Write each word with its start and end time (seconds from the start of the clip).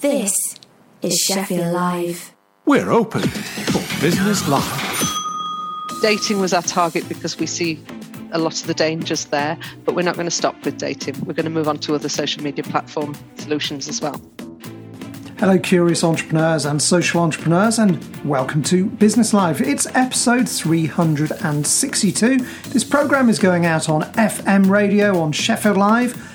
This 0.00 0.56
is 1.02 1.18
Sheffield 1.18 1.74
Live. 1.74 2.34
We're 2.64 2.90
open 2.90 3.20
for 3.20 4.00
business 4.00 4.48
live. 4.48 5.12
Dating 6.00 6.40
was 6.40 6.54
our 6.54 6.62
target 6.62 7.06
because 7.06 7.38
we 7.38 7.44
see 7.44 7.78
a 8.32 8.38
lot 8.38 8.58
of 8.58 8.66
the 8.66 8.72
dangers 8.72 9.26
there, 9.26 9.58
but 9.84 9.94
we're 9.94 10.00
not 10.00 10.14
going 10.14 10.26
to 10.26 10.30
stop 10.30 10.64
with 10.64 10.78
dating. 10.78 11.20
We're 11.26 11.34
going 11.34 11.44
to 11.44 11.50
move 11.50 11.68
on 11.68 11.76
to 11.80 11.94
other 11.94 12.08
social 12.08 12.42
media 12.42 12.64
platform 12.64 13.14
solutions 13.36 13.88
as 13.88 14.00
well. 14.00 14.18
Hello, 15.38 15.58
curious 15.58 16.02
entrepreneurs 16.02 16.64
and 16.64 16.80
social 16.80 17.20
entrepreneurs, 17.20 17.78
and 17.78 18.02
welcome 18.24 18.62
to 18.64 18.86
Business 18.86 19.34
Live. 19.34 19.60
It's 19.60 19.86
episode 19.94 20.48
362. 20.48 22.38
This 22.70 22.84
program 22.84 23.28
is 23.28 23.38
going 23.38 23.66
out 23.66 23.90
on 23.90 24.00
FM 24.14 24.70
radio, 24.70 25.20
on 25.20 25.32
Sheffield 25.32 25.76
Live, 25.76 26.29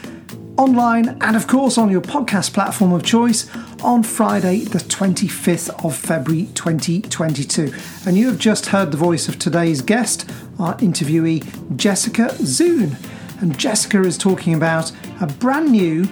online, 0.57 1.17
and 1.21 1.35
of 1.35 1.47
course 1.47 1.77
on 1.77 1.89
your 1.89 2.01
podcast 2.01 2.53
platform 2.53 2.93
of 2.93 3.03
choice 3.03 3.49
on 3.83 4.03
Friday, 4.03 4.59
the 4.59 4.79
25th 4.79 5.83
of 5.83 5.95
February 5.95 6.47
2022. 6.53 7.73
And 8.05 8.17
you 8.17 8.27
have 8.27 8.39
just 8.39 8.67
heard 8.67 8.91
the 8.91 8.97
voice 8.97 9.27
of 9.27 9.37
today's 9.37 9.81
guest, 9.81 10.29
our 10.59 10.75
interviewee, 10.77 11.75
Jessica 11.75 12.33
Zoon. 12.37 12.97
And 13.41 13.57
Jessica 13.57 14.01
is 14.01 14.17
talking 14.17 14.53
about 14.53 14.91
a 15.21 15.27
brand 15.27 15.71
new, 15.71 16.07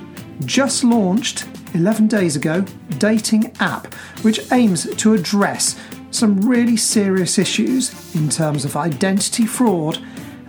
just 0.45 0.83
launched 0.83 1.45
11 1.73 2.07
days 2.07 2.35
ago 2.35 2.61
dating 2.97 3.55
app, 3.59 3.93
which 4.23 4.51
aims 4.51 4.93
to 4.95 5.13
address 5.13 5.79
some 6.11 6.41
really 6.41 6.77
serious 6.77 7.39
issues 7.39 8.15
in 8.15 8.29
terms 8.29 8.65
of 8.65 8.75
identity 8.75 9.45
fraud 9.45 9.97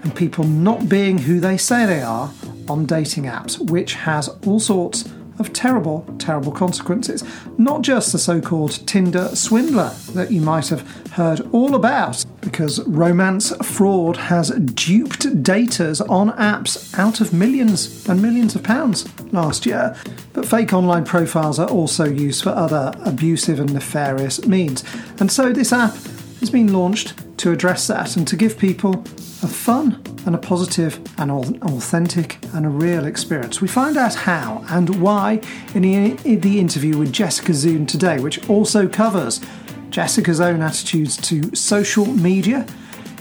and 0.03 0.15
people 0.15 0.45
not 0.45 0.89
being 0.89 1.19
who 1.19 1.41
they 1.41 1.57
say 1.57 1.87
they 1.87 2.03
are 2.03 2.31
on 2.69 2.87
dating 2.87 3.25
apps, 3.25 3.59
which 3.71 3.95
has 3.95 4.29
all 4.47 4.61
sorts 4.61 5.05
of 5.39 5.53
terrible, 5.53 6.05
terrible 6.19 6.53
consequences. 6.53 7.25
Not 7.59 7.83
just 7.83 8.13
the 8.13 8.19
so 8.19 8.41
called 8.41 8.87
Tinder 8.87 9.29
swindler 9.35 9.91
that 10.13 10.31
you 10.31 10.41
might 10.41 10.69
have 10.69 10.89
heard 11.13 11.41
all 11.53 11.75
about, 11.75 12.25
because 12.41 12.81
romance 12.87 13.55
fraud 13.65 14.17
has 14.17 14.51
duped 14.51 15.27
daters 15.43 16.07
on 16.09 16.31
apps 16.33 16.97
out 16.99 17.21
of 17.21 17.33
millions 17.33 18.09
and 18.09 18.23
millions 18.23 18.55
of 18.55 18.63
pounds 18.63 19.07
last 19.33 19.67
year. 19.67 19.97
But 20.33 20.47
fake 20.47 20.73
online 20.73 21.05
profiles 21.05 21.59
are 21.59 21.69
also 21.69 22.05
used 22.05 22.43
for 22.45 22.51
other 22.51 22.93
abusive 23.05 23.59
and 23.59 23.73
nefarious 23.73 24.47
means. 24.47 24.85
And 25.19 25.33
so 25.33 25.53
this 25.53 25.73
app 25.73 25.97
has 26.45 26.51
been 26.51 26.75
launched 26.75 27.15
to 27.39 27.53
address 27.53 27.87
that 27.87 28.19
and 28.19 28.29
to 28.29 28.37
give 28.37 28.59
people 28.59 28.93
a 29.43 29.49
fun 29.49 29.99
and 30.27 30.35
a 30.35 30.39
positive 30.39 31.01
and 31.17 31.31
authentic 31.31 32.39
and 32.53 32.67
a 32.67 32.69
real 32.69 33.07
experience. 33.07 33.63
We 33.63 33.69
find 33.69 33.97
out 33.97 34.15
how 34.15 34.63
and 34.69 35.01
why 35.01 35.41
in 35.75 36.17
the, 36.17 36.61
interview 36.61 36.99
with 36.99 37.15
Jessica 37.15 37.55
Zoon 37.55 37.87
today, 37.87 38.21
which 38.21 38.47
also 38.51 38.87
covers 38.87 39.41
Jessica's 39.89 40.39
own 40.39 40.61
attitudes 40.61 41.17
to 41.29 41.55
social 41.57 42.05
media. 42.05 42.67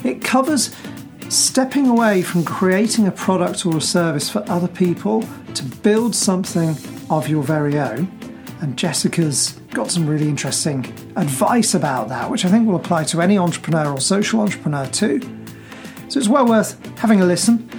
It 0.04 0.22
covers 0.22 0.76
stepping 1.30 1.88
away 1.88 2.24
from 2.24 2.44
creating 2.44 3.08
a 3.08 3.12
product 3.12 3.66
or 3.66 3.78
a 3.78 3.82
service 3.82 4.30
for 4.30 4.44
other 4.50 4.68
people 4.68 5.24
to 5.54 5.64
build 5.64 6.14
something 6.14 6.76
of 7.10 7.30
your 7.30 7.44
very 7.44 7.80
own. 7.80 8.23
And 8.64 8.78
Jessica's 8.78 9.60
got 9.74 9.92
some 9.92 10.08
really 10.08 10.30
interesting 10.30 10.86
advice 11.18 11.74
about 11.74 12.08
that, 12.08 12.32
which 12.32 12.46
I 12.46 12.48
think 12.48 12.66
will 12.66 12.78
apply 12.78 13.04
to 13.04 13.22
any 13.22 13.38
entrepreneur 13.38 13.92
or 13.92 14.00
social 14.00 14.40
entrepreneur 14.40 14.86
too. 14.86 15.20
So 16.08 16.18
it's 16.18 16.30
well 16.30 16.48
worth 16.48 16.80
having 16.98 17.20
a 17.20 17.26
listen. 17.26 17.70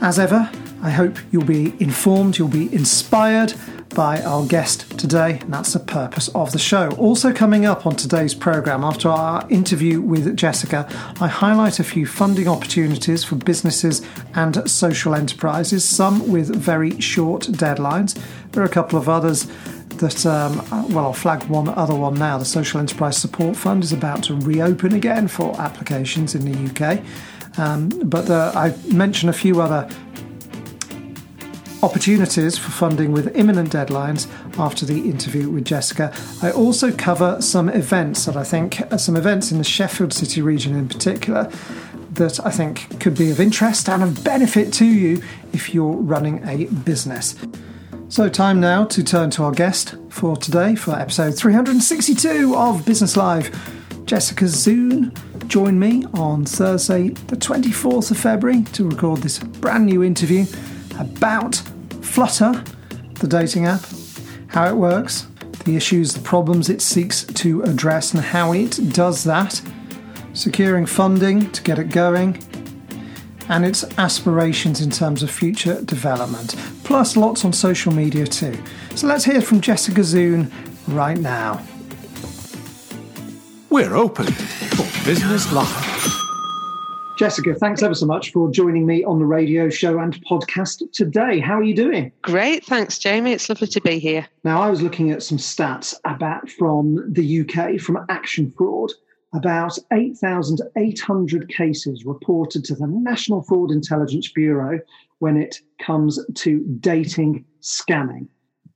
As 0.00 0.18
ever, 0.18 0.50
I 0.80 0.88
hope 0.88 1.18
you'll 1.32 1.44
be 1.44 1.74
informed, 1.80 2.38
you'll 2.38 2.48
be 2.48 2.74
inspired 2.74 3.52
by 3.94 4.22
our 4.22 4.46
guest 4.46 4.98
today, 4.98 5.38
and 5.40 5.52
that's 5.52 5.74
the 5.74 5.80
purpose 5.80 6.28
of 6.28 6.52
the 6.52 6.58
show. 6.58 6.88
Also, 6.92 7.30
coming 7.30 7.66
up 7.66 7.84
on 7.84 7.94
today's 7.94 8.34
programme, 8.34 8.84
after 8.84 9.10
our 9.10 9.46
interview 9.50 10.00
with 10.00 10.34
Jessica, 10.34 10.88
I 11.20 11.28
highlight 11.28 11.78
a 11.78 11.84
few 11.84 12.06
funding 12.06 12.48
opportunities 12.48 13.22
for 13.22 13.34
businesses 13.34 14.00
and 14.34 14.68
social 14.70 15.14
enterprises, 15.14 15.84
some 15.84 16.26
with 16.32 16.56
very 16.56 16.98
short 17.02 17.42
deadlines. 17.42 18.18
There 18.52 18.62
are 18.62 18.66
a 18.66 18.70
couple 18.70 18.98
of 18.98 19.10
others 19.10 19.46
that, 20.02 20.26
um, 20.26 20.56
well, 20.92 21.06
I'll 21.06 21.12
flag 21.12 21.44
one 21.44 21.68
other 21.68 21.94
one 21.94 22.14
now. 22.14 22.36
The 22.36 22.44
Social 22.44 22.80
Enterprise 22.80 23.16
Support 23.16 23.56
Fund 23.56 23.84
is 23.84 23.92
about 23.92 24.24
to 24.24 24.34
reopen 24.34 24.94
again 24.94 25.28
for 25.28 25.58
applications 25.60 26.34
in 26.34 26.44
the 26.44 26.70
UK. 26.70 27.02
Um, 27.58 27.88
but 28.04 28.28
uh, 28.28 28.52
I 28.54 28.74
mention 28.92 29.28
a 29.28 29.32
few 29.32 29.62
other 29.62 29.88
opportunities 31.84 32.58
for 32.58 32.70
funding 32.70 33.12
with 33.12 33.34
imminent 33.36 33.70
deadlines 33.70 34.28
after 34.58 34.84
the 34.84 35.08
interview 35.08 35.48
with 35.48 35.64
Jessica. 35.64 36.12
I 36.42 36.50
also 36.50 36.90
cover 36.92 37.40
some 37.40 37.68
events 37.68 38.24
that 38.26 38.36
I 38.36 38.44
think, 38.44 38.80
uh, 38.92 38.96
some 38.96 39.16
events 39.16 39.52
in 39.52 39.58
the 39.58 39.64
Sheffield 39.64 40.12
City 40.12 40.42
region 40.42 40.74
in 40.74 40.88
particular, 40.88 41.50
that 42.14 42.44
I 42.44 42.50
think 42.50 43.00
could 43.00 43.16
be 43.16 43.30
of 43.30 43.38
interest 43.38 43.88
and 43.88 44.02
of 44.02 44.24
benefit 44.24 44.72
to 44.74 44.84
you 44.84 45.22
if 45.52 45.72
you're 45.72 45.94
running 45.94 46.46
a 46.46 46.66
business. 46.66 47.36
So, 48.12 48.28
time 48.28 48.60
now 48.60 48.84
to 48.84 49.02
turn 49.02 49.30
to 49.30 49.44
our 49.44 49.52
guest 49.52 49.94
for 50.10 50.36
today 50.36 50.74
for 50.74 50.94
episode 50.94 51.34
362 51.34 52.54
of 52.54 52.84
Business 52.84 53.16
Live. 53.16 53.50
Jessica 54.04 54.46
Zoon 54.48 55.14
joined 55.46 55.80
me 55.80 56.04
on 56.12 56.44
Thursday, 56.44 57.08
the 57.08 57.36
24th 57.36 58.10
of 58.10 58.18
February, 58.18 58.64
to 58.74 58.86
record 58.86 59.22
this 59.22 59.38
brand 59.38 59.86
new 59.86 60.02
interview 60.02 60.44
about 60.98 61.54
Flutter, 62.02 62.62
the 63.14 63.26
dating 63.26 63.64
app, 63.64 63.80
how 64.48 64.68
it 64.68 64.76
works, 64.76 65.26
the 65.64 65.74
issues, 65.74 66.12
the 66.12 66.20
problems 66.20 66.68
it 66.68 66.82
seeks 66.82 67.24
to 67.24 67.62
address, 67.62 68.12
and 68.12 68.22
how 68.22 68.52
it 68.52 68.78
does 68.92 69.24
that, 69.24 69.62
securing 70.34 70.84
funding 70.84 71.50
to 71.52 71.62
get 71.62 71.78
it 71.78 71.88
going, 71.88 72.34
and 73.48 73.64
its 73.64 73.84
aspirations 73.98 74.80
in 74.80 74.90
terms 74.90 75.22
of 75.22 75.30
future 75.30 75.80
development, 75.82 76.54
plus 76.84 77.16
lots 77.16 77.44
on 77.44 77.52
social 77.52 77.92
media 77.92 78.26
too. 78.26 78.56
So 78.94 79.06
let's 79.06 79.24
hear 79.24 79.40
from 79.40 79.60
Jessica 79.60 80.04
Zoon 80.04 80.50
right 80.88 81.18
now. 81.18 81.64
We're 83.70 83.96
open 83.96 84.26
for 84.26 85.04
Business 85.04 85.50
Live. 85.52 85.92
Jessica, 87.18 87.54
thanks 87.54 87.82
ever 87.82 87.94
so 87.94 88.06
much 88.06 88.32
for 88.32 88.50
joining 88.50 88.84
me 88.84 89.04
on 89.04 89.18
the 89.18 89.24
radio 89.24 89.68
show 89.68 89.98
and 89.98 90.14
podcast 90.24 90.82
today. 90.92 91.38
How 91.38 91.54
are 91.58 91.62
you 91.62 91.74
doing? 91.74 92.10
Great, 92.22 92.64
thanks, 92.64 92.98
Jamie. 92.98 93.32
It's 93.32 93.48
lovely 93.48 93.68
to 93.68 93.80
be 93.80 93.98
here. 93.98 94.26
Now, 94.44 94.60
I 94.60 94.70
was 94.70 94.82
looking 94.82 95.10
at 95.10 95.22
some 95.22 95.38
stats 95.38 95.94
about 96.04 96.48
from 96.50 97.12
the 97.12 97.42
UK 97.42 97.78
from 97.78 98.04
Action 98.08 98.50
Fraud. 98.50 98.92
About 99.34 99.78
8,800 99.92 101.48
cases 101.48 102.04
reported 102.04 102.64
to 102.64 102.74
the 102.74 102.86
National 102.86 103.42
Fraud 103.42 103.70
Intelligence 103.70 104.30
Bureau 104.30 104.78
when 105.20 105.36
it 105.36 105.60
comes 105.80 106.18
to 106.34 106.60
dating 106.80 107.44
scamming. 107.62 108.28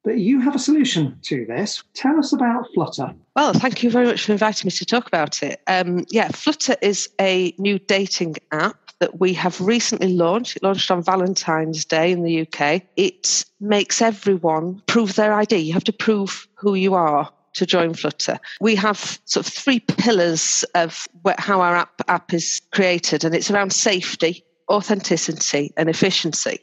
But 0.03 0.19
you 0.19 0.41
have 0.41 0.55
a 0.55 0.59
solution 0.61 1.19
to 1.22 1.45
this. 1.47 1.83
Tell 1.95 2.16
us 2.19 2.33
about 2.33 2.69
Flutter. 2.72 3.12
Well, 3.34 3.53
thank 3.53 3.83
you 3.83 3.91
very 3.91 4.06
much 4.06 4.25
for 4.25 4.33
inviting 4.33 4.69
me 4.69 4.71
to 4.71 4.87
talk 4.87 5.09
about 5.09 5.43
it. 5.43 5.61
Um, 5.66 6.06
yeah, 6.11 6.28
Flutter 6.28 6.77
is 6.81 7.09
a 7.21 7.53
new 7.59 7.78
dating 7.81 8.37
app 8.53 8.93
that 9.00 9.21
we 9.21 9.34
have 9.34 9.61
recently 9.61 10.15
launched. 10.15 10.56
It 10.56 10.62
launched 10.62 10.91
on 10.91 11.03
Valentine's 11.03 11.84
Day 11.84 12.12
in 12.12 12.22
the 12.22 12.43
UK. 12.43 12.83
It 12.97 13.45
makes 13.61 14.00
everyone 14.00 14.81
prove 14.87 15.16
their 15.16 15.34
ID. 15.34 15.56
You 15.56 15.72
have 15.75 15.84
to 15.84 15.93
prove 15.93 16.47
who 16.55 16.75
you 16.75 16.95
are 16.95 17.31
to 17.56 17.67
join 17.67 17.94
Flutter. 17.94 18.39
We 18.61 18.75
have 18.77 19.19
sort 19.25 19.47
of 19.47 19.53
three 19.53 19.81
pillars 19.81 20.65
of 20.75 21.09
how 21.39 21.61
our 21.61 21.77
app, 21.77 22.03
app 22.09 22.33
is 22.33 22.61
created, 22.72 23.25
and 23.25 23.34
it's 23.34 23.50
around 23.50 23.72
safety, 23.72 24.44
authenticity, 24.71 25.72
and 25.77 25.89
efficiency. 25.89 26.61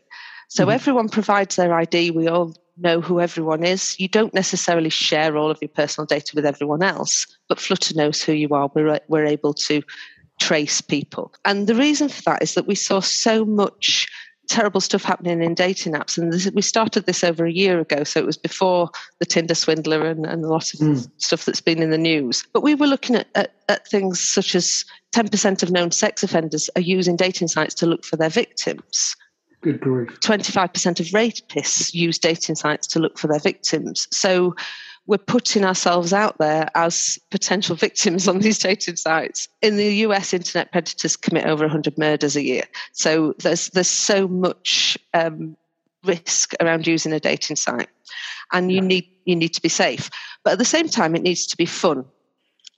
So 0.50 0.64
mm-hmm. 0.64 0.72
everyone 0.72 1.10
provides 1.10 1.56
their 1.56 1.74
ID. 1.74 2.12
We 2.12 2.28
all 2.28 2.56
know 2.78 3.02
who 3.02 3.20
everyone 3.20 3.64
is. 3.64 4.00
You 4.00 4.08
don't 4.08 4.34
necessarily 4.34 4.90
share 4.90 5.36
all 5.36 5.50
of 5.50 5.58
your 5.62 5.70
personal 5.70 6.06
data 6.06 6.32
with 6.36 6.46
everyone 6.46 6.84
else, 6.84 7.28
but 7.50 7.60
Flutter 7.60 7.96
knows 7.96 8.24
who 8.24 8.34
you 8.34 8.50
are. 8.50 8.70
We're, 8.74 9.00
we're 9.08 9.26
able 9.26 9.54
to 9.56 9.82
trace 10.40 10.82
people. 10.82 11.34
And 11.46 11.68
the 11.68 11.76
reason 11.76 12.10
for 12.10 12.22
that 12.24 12.44
is 12.44 12.54
that 12.54 12.68
we 12.68 12.76
saw 12.76 13.00
so 13.00 13.46
much 13.46 14.08
terrible 14.50 14.82
stuff 14.82 15.04
happening 15.04 15.42
in 15.42 15.54
dating 15.54 15.94
apps. 15.94 16.18
And 16.18 16.32
this, 16.32 16.50
we 16.54 16.62
started 16.62 17.06
this 17.06 17.24
over 17.24 17.46
a 17.46 17.52
year 17.52 17.80
ago, 17.80 18.04
so 18.04 18.20
it 18.20 18.26
was 18.26 18.38
before 18.38 18.90
the 19.20 19.26
Tinder 19.26 19.56
swindler 19.56 20.06
and, 20.06 20.26
and 20.26 20.44
a 20.44 20.48
lot 20.48 20.74
of 20.74 20.80
mm. 20.80 21.10
stuff 21.18 21.46
that's 21.46 21.62
been 21.62 21.82
in 21.82 21.90
the 21.90 21.98
news. 21.98 22.46
But 22.54 22.64
we 22.64 22.76
were 22.76 22.88
looking 22.88 23.16
at, 23.16 23.28
at, 23.36 23.54
at 23.70 23.88
things 23.88 24.20
such 24.20 24.56
as 24.56 24.86
10% 25.14 25.64
of 25.64 25.72
known 25.72 25.92
sex 25.92 26.24
offenders 26.24 26.70
are 26.76 26.82
using 26.82 27.16
dating 27.16 27.48
sites 27.48 27.74
to 27.76 27.86
look 27.86 28.04
for 28.06 28.18
their 28.18 28.30
victims. 28.30 29.16
Good 29.62 29.80
grief. 29.80 30.20
25% 30.20 31.00
of 31.00 31.06
rapists 31.08 31.94
use 31.94 32.20
dating 32.20 32.56
sites 32.56 32.86
to 32.88 33.00
look 33.00 33.18
for 33.18 33.28
their 33.28 33.40
victims. 33.40 34.08
So 34.12 34.56
we're 35.06 35.18
putting 35.18 35.66
ourselves 35.66 36.14
out 36.14 36.38
there 36.38 36.70
as 36.76 37.20
potential 37.30 37.76
victims 37.76 38.28
on 38.28 38.40
these 38.40 38.60
dating 38.60 38.96
sites. 38.96 39.50
In 39.62 39.76
the 39.78 39.96
US, 40.08 40.34
internet 40.34 40.72
predators 40.72 41.16
commit 41.18 41.46
over 41.46 41.64
100 41.66 41.98
murders 41.98 42.36
a 42.36 42.42
year. 42.42 42.64
So 42.94 43.34
there's 43.40 43.70
there's 43.70 43.88
so 43.90 44.28
much 44.28 44.98
um, 45.14 45.58
risk 46.06 46.54
around 46.62 46.88
using 46.88 47.12
a 47.14 47.20
dating 47.20 47.58
site. 47.58 47.90
and 48.52 48.72
you 48.72 48.82
need 48.82 49.06
you 49.26 49.36
need 49.36 49.54
to 49.54 49.62
be 49.62 49.70
safe. 49.70 50.10
But 50.44 50.54
at 50.54 50.60
the 50.60 50.66
same 50.66 50.88
time, 50.90 51.16
it 51.16 51.22
needs 51.24 51.46
to 51.48 51.58
be 51.58 51.66
fun. 51.66 52.06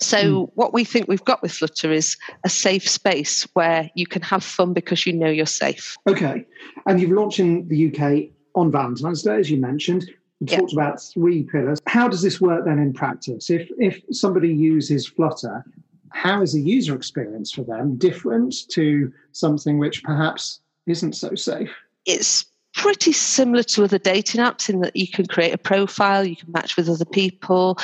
So 0.01 0.17
Mm. 0.17 0.51
what 0.55 0.73
we 0.73 0.83
think 0.83 1.07
we've 1.07 1.23
got 1.23 1.41
with 1.41 1.51
Flutter 1.53 1.91
is 1.91 2.17
a 2.43 2.49
safe 2.49 2.87
space 2.89 3.47
where 3.53 3.89
you 3.95 4.05
can 4.05 4.21
have 4.21 4.43
fun 4.43 4.73
because 4.73 5.05
you 5.05 5.13
know 5.13 5.29
you're 5.29 5.45
safe. 5.45 5.95
Okay. 6.07 6.45
And 6.85 6.99
you've 6.99 7.11
launched 7.11 7.39
in 7.39 7.67
the 7.69 7.87
UK 7.87 8.29
on 8.55 8.71
Valentine's 8.71 9.23
Day, 9.23 9.37
as 9.37 9.49
you 9.49 9.57
mentioned. 9.57 10.09
Yeah. 10.47 10.59
talked 10.59 10.73
about 10.73 11.01
three 11.01 11.43
pillars. 11.43 11.79
How 11.87 12.07
does 12.07 12.21
this 12.21 12.39
work 12.39 12.65
then 12.65 12.79
in 12.79 12.93
practice? 12.93 13.49
If 13.49 13.69
if 13.77 14.01
somebody 14.11 14.53
uses 14.53 15.07
Flutter, 15.07 15.63
how 16.11 16.41
is 16.41 16.53
the 16.53 16.61
user 16.61 16.95
experience 16.95 17.51
for 17.51 17.63
them 17.63 17.97
different 17.97 18.55
to 18.69 19.11
something 19.33 19.77
which 19.77 20.03
perhaps 20.03 20.61
isn't 20.87 21.13
so 21.13 21.35
safe? 21.35 21.71
It's 22.05 22.45
pretty 22.73 23.11
similar 23.11 23.63
to 23.63 23.83
other 23.83 23.97
dating 23.97 24.41
apps 24.41 24.69
in 24.69 24.81
that 24.81 24.95
you 24.95 25.07
can 25.07 25.25
create 25.25 25.53
a 25.53 25.57
profile, 25.57 26.25
you 26.25 26.35
can 26.35 26.51
match 26.51 26.77
with 26.77 26.89
other 26.89 27.05
people. 27.05 27.77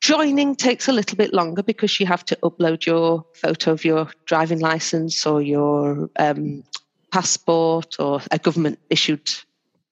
Joining 0.00 0.54
takes 0.54 0.88
a 0.88 0.92
little 0.92 1.16
bit 1.16 1.34
longer 1.34 1.62
because 1.62 1.98
you 1.98 2.06
have 2.06 2.24
to 2.26 2.38
upload 2.42 2.86
your 2.86 3.24
photo 3.34 3.72
of 3.72 3.84
your 3.84 4.08
driving 4.26 4.60
license 4.60 5.26
or 5.26 5.42
your 5.42 6.08
um, 6.18 6.62
passport 7.10 7.96
or 7.98 8.20
a 8.30 8.38
government 8.38 8.78
issued 8.90 9.28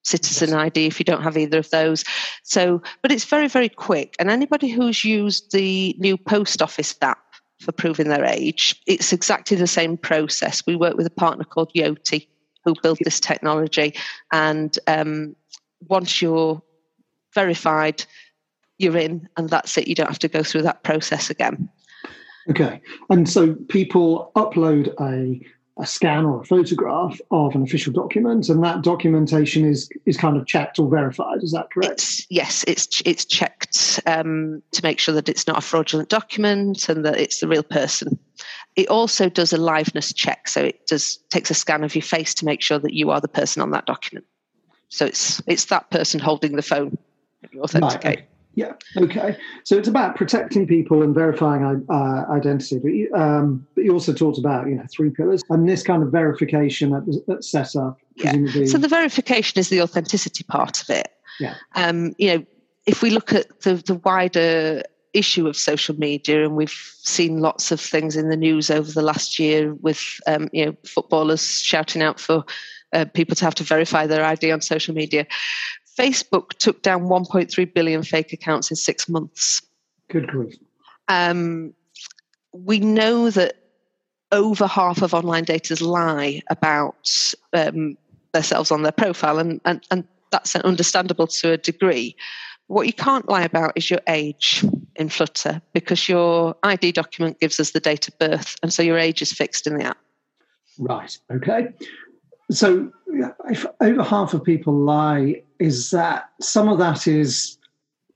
citizen 0.06 0.54
ID 0.54 0.86
if 0.86 0.98
you 1.00 1.04
don't 1.04 1.22
have 1.22 1.36
either 1.36 1.58
of 1.58 1.70
those. 1.70 2.04
So, 2.42 2.82
but 3.02 3.12
it's 3.12 3.24
very, 3.24 3.48
very 3.48 3.68
quick. 3.68 4.14
And 4.18 4.30
anybody 4.30 4.68
who's 4.68 5.04
used 5.04 5.52
the 5.52 5.94
new 5.98 6.16
post 6.16 6.62
office 6.62 6.94
app 7.02 7.18
for 7.60 7.72
proving 7.72 8.08
their 8.08 8.24
age, 8.24 8.80
it's 8.86 9.12
exactly 9.12 9.56
the 9.56 9.66
same 9.66 9.96
process. 9.96 10.64
We 10.66 10.76
work 10.76 10.96
with 10.96 11.06
a 11.06 11.10
partner 11.10 11.44
called 11.44 11.72
Yoti 11.74 12.26
who 12.64 12.74
built 12.82 12.98
this 13.02 13.20
technology. 13.20 13.94
And 14.32 14.76
um, 14.86 15.36
once 15.88 16.22
you're 16.22 16.62
verified, 17.34 18.04
you're 18.78 18.96
in, 18.96 19.28
and 19.36 19.48
that's 19.48 19.76
it. 19.78 19.88
You 19.88 19.94
don't 19.94 20.08
have 20.08 20.18
to 20.20 20.28
go 20.28 20.42
through 20.42 20.62
that 20.62 20.82
process 20.82 21.30
again. 21.30 21.68
Okay. 22.50 22.80
And 23.10 23.28
so 23.28 23.54
people 23.68 24.30
upload 24.36 24.94
a 25.00 25.40
a 25.78 25.86
scan 25.86 26.24
or 26.24 26.40
a 26.40 26.44
photograph 26.44 27.20
of 27.30 27.54
an 27.54 27.62
official 27.62 27.92
document, 27.92 28.48
and 28.48 28.64
that 28.64 28.82
documentation 28.82 29.64
is 29.64 29.90
is 30.06 30.16
kind 30.16 30.36
of 30.36 30.46
checked 30.46 30.78
or 30.78 30.88
verified. 30.88 31.42
Is 31.42 31.52
that 31.52 31.70
correct? 31.70 31.92
It's 31.92 32.26
yes, 32.30 32.64
it's 32.66 33.02
it's 33.04 33.24
checked 33.24 34.00
um, 34.06 34.62
to 34.72 34.82
make 34.82 34.98
sure 34.98 35.14
that 35.14 35.28
it's 35.28 35.46
not 35.46 35.58
a 35.58 35.60
fraudulent 35.60 36.08
document 36.08 36.88
and 36.88 37.04
that 37.04 37.18
it's 37.18 37.40
the 37.40 37.48
real 37.48 37.62
person. 37.62 38.18
It 38.74 38.88
also 38.88 39.28
does 39.28 39.52
a 39.52 39.58
liveness 39.58 40.14
check, 40.14 40.48
so 40.48 40.64
it 40.64 40.86
does 40.86 41.18
takes 41.30 41.50
a 41.50 41.54
scan 41.54 41.84
of 41.84 41.94
your 41.94 42.02
face 42.02 42.32
to 42.34 42.46
make 42.46 42.62
sure 42.62 42.78
that 42.78 42.94
you 42.94 43.10
are 43.10 43.20
the 43.20 43.28
person 43.28 43.60
on 43.60 43.70
that 43.72 43.86
document. 43.86 44.24
So 44.88 45.04
it's 45.04 45.42
it's 45.46 45.66
that 45.66 45.90
person 45.90 46.20
holding 46.20 46.56
the 46.56 46.62
phone. 46.62 46.96
you 47.52 47.60
Authenticate. 47.62 48.04
Right, 48.04 48.28
Yeah. 48.56 48.72
Okay. 48.96 49.36
So 49.64 49.76
it's 49.76 49.86
about 49.86 50.16
protecting 50.16 50.66
people 50.66 51.02
and 51.02 51.14
verifying 51.14 51.86
uh, 51.90 52.24
identity. 52.30 52.78
But 52.78 52.88
you, 52.88 53.14
um, 53.14 53.66
but 53.74 53.84
you 53.84 53.92
also 53.92 54.14
talked 54.14 54.38
about 54.38 54.66
you 54.66 54.74
know 54.74 54.84
three 54.90 55.10
pillars 55.10 55.42
and 55.50 55.68
this 55.68 55.82
kind 55.82 56.02
of 56.02 56.10
verification 56.10 56.90
that, 56.90 57.22
that's 57.28 57.50
set 57.50 57.76
up. 57.76 57.98
Yeah. 58.16 58.32
Presumably, 58.32 58.66
So 58.66 58.78
the 58.78 58.88
verification 58.88 59.60
is 59.60 59.68
the 59.68 59.82
authenticity 59.82 60.42
part 60.44 60.82
of 60.82 60.88
it. 60.88 61.08
Yeah. 61.38 61.54
Um, 61.74 62.14
you 62.16 62.34
know, 62.34 62.46
if 62.86 63.02
we 63.02 63.10
look 63.10 63.34
at 63.34 63.60
the, 63.60 63.74
the 63.74 63.96
wider 63.96 64.82
issue 65.12 65.46
of 65.46 65.56
social 65.56 65.94
media, 65.96 66.44
and 66.44 66.56
we've 66.56 66.70
seen 66.70 67.40
lots 67.40 67.70
of 67.70 67.80
things 67.80 68.16
in 68.16 68.30
the 68.30 68.36
news 68.36 68.70
over 68.70 68.90
the 68.90 69.02
last 69.02 69.38
year 69.38 69.74
with 69.74 70.18
um, 70.26 70.48
you 70.54 70.64
know 70.64 70.76
footballers 70.86 71.60
shouting 71.60 72.00
out 72.00 72.18
for 72.18 72.42
uh, 72.94 73.04
people 73.12 73.36
to 73.36 73.44
have 73.44 73.54
to 73.56 73.64
verify 73.64 74.06
their 74.06 74.24
ID 74.24 74.50
on 74.50 74.62
social 74.62 74.94
media. 74.94 75.26
Facebook 75.96 76.50
took 76.58 76.82
down 76.82 77.02
1.3 77.04 77.74
billion 77.74 78.02
fake 78.02 78.32
accounts 78.32 78.70
in 78.70 78.76
six 78.76 79.08
months. 79.08 79.62
good 80.08 80.26
grief. 80.26 80.56
Um, 81.08 81.72
we 82.52 82.80
know 82.80 83.30
that 83.30 83.56
over 84.32 84.66
half 84.66 85.02
of 85.02 85.14
online 85.14 85.44
daters 85.44 85.80
lie 85.80 86.42
about 86.50 87.34
um, 87.52 87.96
themselves 88.32 88.70
on 88.70 88.82
their 88.82 88.92
profile, 88.92 89.38
and, 89.38 89.60
and, 89.64 89.86
and 89.90 90.04
that's 90.30 90.56
understandable 90.56 91.26
to 91.26 91.52
a 91.52 91.56
degree. 91.56 92.16
What 92.66 92.86
you 92.86 92.92
can't 92.92 93.28
lie 93.28 93.44
about 93.44 93.72
is 93.76 93.90
your 93.90 94.00
age 94.08 94.64
in 94.96 95.08
Flutter 95.08 95.62
because 95.72 96.08
your 96.08 96.56
ID 96.64 96.92
document 96.92 97.38
gives 97.38 97.60
us 97.60 97.70
the 97.70 97.80
date 97.80 98.08
of 98.08 98.18
birth, 98.18 98.56
and 98.62 98.72
so 98.72 98.82
your 98.82 98.98
age 98.98 99.22
is 99.22 99.32
fixed 99.32 99.66
in 99.66 99.78
the 99.78 99.84
app. 99.84 99.98
Right. 100.78 101.16
Okay. 101.30 101.68
So 102.50 102.90
if 103.48 103.66
over 103.80 104.02
half 104.02 104.34
of 104.34 104.44
people 104.44 104.74
lie, 104.74 105.42
is 105.58 105.90
that 105.90 106.30
some 106.40 106.68
of 106.68 106.78
that 106.78 107.06
is 107.06 107.58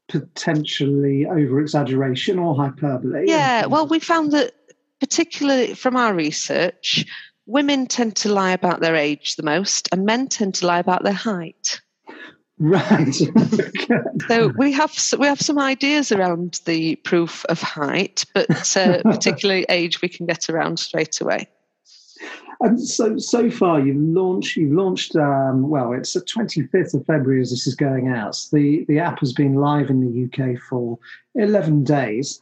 potentially 0.09 1.27
over 1.27 1.61
exaggeration 1.61 2.39
or 2.39 2.55
hyperbole? 2.55 3.25
Yeah, 3.27 3.67
well, 3.67 3.87
we 3.87 3.99
found 3.99 4.33
that 4.33 4.53
particularly 5.01 5.75
from 5.75 5.97
our 5.97 6.15
research, 6.15 7.07
women 7.47 7.87
tend 7.87 8.17
to 8.17 8.33
lie 8.33 8.53
about 8.53 8.81
their 8.81 8.97
age 8.97 9.37
the 9.37 9.43
most, 9.43 9.89
and 9.93 10.05
men 10.05 10.29
tend 10.29 10.55
to 10.57 10.67
lie 10.67 10.79
about 10.79 11.03
their 11.05 11.13
height. 11.13 11.81
Right. 12.59 13.17
So 14.29 14.53
we 14.57 14.71
have 14.73 14.95
we 15.19 15.27
have 15.27 15.41
some 15.41 15.59
ideas 15.59 16.13
around 16.13 16.61
the 16.67 16.97
proof 16.97 17.45
of 17.47 17.61
height, 17.61 18.25
but 18.33 18.77
uh, 18.77 19.03
particularly 19.05 19.65
age 19.69 20.03
we 20.03 20.09
can 20.09 20.27
get 20.27 20.49
around 20.49 20.79
straight 20.79 21.21
away. 21.21 21.49
And 22.61 22.79
so 22.81 23.17
so 23.17 23.51
far 23.51 23.81
you've 23.81 23.97
launched 23.97 24.57
you've 24.57 24.73
launched 24.73 25.17
um, 25.17 25.71
well 25.71 25.93
it's 25.93 26.13
the 26.13 26.21
25th 26.21 26.95
of 26.95 27.07
February 27.07 27.41
as 27.41 27.51
this 27.51 27.67
is 27.67 27.75
going 27.75 28.09
out. 28.09 28.39
The 28.53 28.85
the 28.87 28.99
app 28.99 29.21
has 29.21 29.33
been 29.33 29.55
live 29.55 29.89
in 29.89 30.01
the 30.01 30.25
UK 30.25 30.59
for 30.69 30.99
11 31.37 31.85
days. 31.85 32.41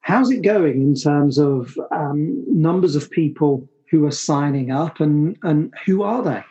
How's 0.00 0.30
it 0.30 0.42
going 0.42 0.80
in 0.80 0.94
terms 0.94 1.38
of 1.38 1.78
um, 1.90 2.42
numbers 2.48 2.96
of 2.96 3.10
people 3.10 3.68
who 3.90 4.06
are 4.06 4.10
signing 4.10 4.70
up 4.70 5.00
and 5.00 5.36
and 5.42 5.72
who 5.84 6.02
are 6.02 6.22
they? 6.22 6.42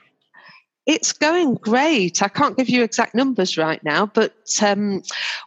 It's 0.85 1.11
going 1.11 1.55
great. 1.55 2.21
I 2.21 2.29
can't 2.29 2.55
give 2.55 2.69
you 2.69 2.83
exact 2.83 3.15
numbers 3.15 3.57
right 3.57 3.83
now, 3.83 4.05
but 4.05 4.35
um, 4.61 5.01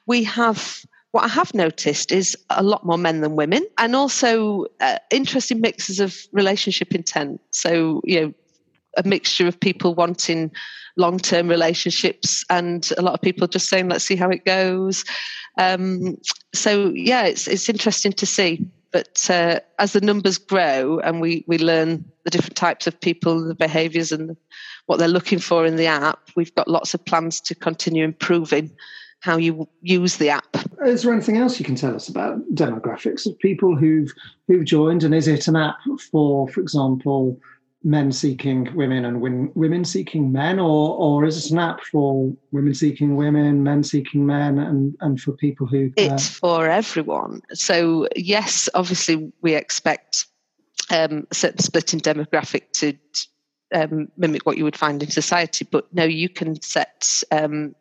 we 0.06 0.24
have. 0.24 0.84
What 1.12 1.24
I 1.24 1.28
have 1.28 1.52
noticed 1.54 2.12
is 2.12 2.36
a 2.50 2.62
lot 2.62 2.86
more 2.86 2.98
men 2.98 3.20
than 3.20 3.34
women, 3.34 3.64
and 3.78 3.96
also 3.96 4.66
uh, 4.80 4.98
interesting 5.10 5.60
mixes 5.60 5.98
of 5.98 6.16
relationship 6.32 6.94
intent. 6.94 7.40
So, 7.50 8.00
you 8.04 8.20
know, 8.20 8.34
a 8.96 9.02
mixture 9.06 9.46
of 9.46 9.58
people 9.58 9.94
wanting 9.94 10.52
long 10.96 11.18
term 11.18 11.48
relationships 11.48 12.44
and 12.50 12.90
a 12.96 13.02
lot 13.02 13.14
of 13.14 13.20
people 13.20 13.48
just 13.48 13.68
saying, 13.68 13.88
let's 13.88 14.04
see 14.04 14.16
how 14.16 14.28
it 14.30 14.44
goes. 14.44 15.04
Um, 15.58 16.16
so, 16.54 16.92
yeah, 16.94 17.24
it's, 17.24 17.48
it's 17.48 17.68
interesting 17.68 18.12
to 18.12 18.26
see. 18.26 18.66
But 18.92 19.28
uh, 19.30 19.60
as 19.78 19.92
the 19.92 20.00
numbers 20.00 20.38
grow 20.38 20.98
and 21.00 21.20
we, 21.20 21.44
we 21.46 21.58
learn 21.58 22.04
the 22.24 22.30
different 22.30 22.56
types 22.56 22.86
of 22.86 23.00
people, 23.00 23.40
the 23.42 23.54
behaviors, 23.54 24.10
and 24.10 24.36
what 24.86 24.98
they're 24.98 25.08
looking 25.08 25.38
for 25.38 25.64
in 25.64 25.76
the 25.76 25.86
app, 25.86 26.18
we've 26.34 26.54
got 26.56 26.66
lots 26.66 26.92
of 26.92 27.04
plans 27.04 27.40
to 27.42 27.54
continue 27.54 28.04
improving 28.04 28.70
how 29.20 29.36
you 29.36 29.68
use 29.82 30.16
the 30.16 30.30
app. 30.30 30.56
Is 30.84 31.02
there 31.02 31.12
anything 31.12 31.36
else 31.36 31.58
you 31.58 31.64
can 31.64 31.74
tell 31.74 31.94
us 31.94 32.08
about 32.08 32.40
demographics 32.54 33.26
of 33.26 33.38
people 33.38 33.76
who've 33.76 34.10
who've 34.48 34.64
joined? 34.64 35.04
And 35.04 35.14
is 35.14 35.28
it 35.28 35.46
an 35.46 35.56
app 35.56 35.76
for, 36.10 36.48
for 36.48 36.60
example, 36.60 37.38
men 37.84 38.12
seeking 38.12 38.74
women 38.74 39.04
and 39.04 39.20
win, 39.20 39.52
women 39.54 39.84
seeking 39.84 40.32
men, 40.32 40.58
or 40.58 40.96
or 40.96 41.24
is 41.26 41.44
it 41.44 41.52
an 41.52 41.58
app 41.58 41.80
for 41.82 42.34
women 42.50 42.74
seeking 42.74 43.16
women, 43.16 43.62
men 43.62 43.82
seeking 43.82 44.24
men, 44.24 44.58
and 44.58 44.96
and 45.00 45.20
for 45.20 45.32
people 45.32 45.66
who? 45.66 45.86
uh, 45.86 45.90
It's 45.96 46.28
for 46.28 46.66
everyone. 46.66 47.42
So, 47.52 48.08
yes, 48.16 48.68
obviously, 48.74 49.30
we 49.42 49.54
expect 49.54 50.26
um, 50.90 51.26
a 51.30 51.34
certain 51.34 51.60
split 51.60 51.92
in 51.92 52.00
demographic 52.00 52.72
to 52.72 52.94
um, 53.74 54.08
mimic 54.16 54.46
what 54.46 54.56
you 54.56 54.64
would 54.64 54.76
find 54.76 55.02
in 55.02 55.10
society, 55.10 55.66
but 55.70 55.92
no, 55.94 56.04
you 56.04 56.28
can 56.28 56.60
set 56.62 57.22
um, 57.30 57.74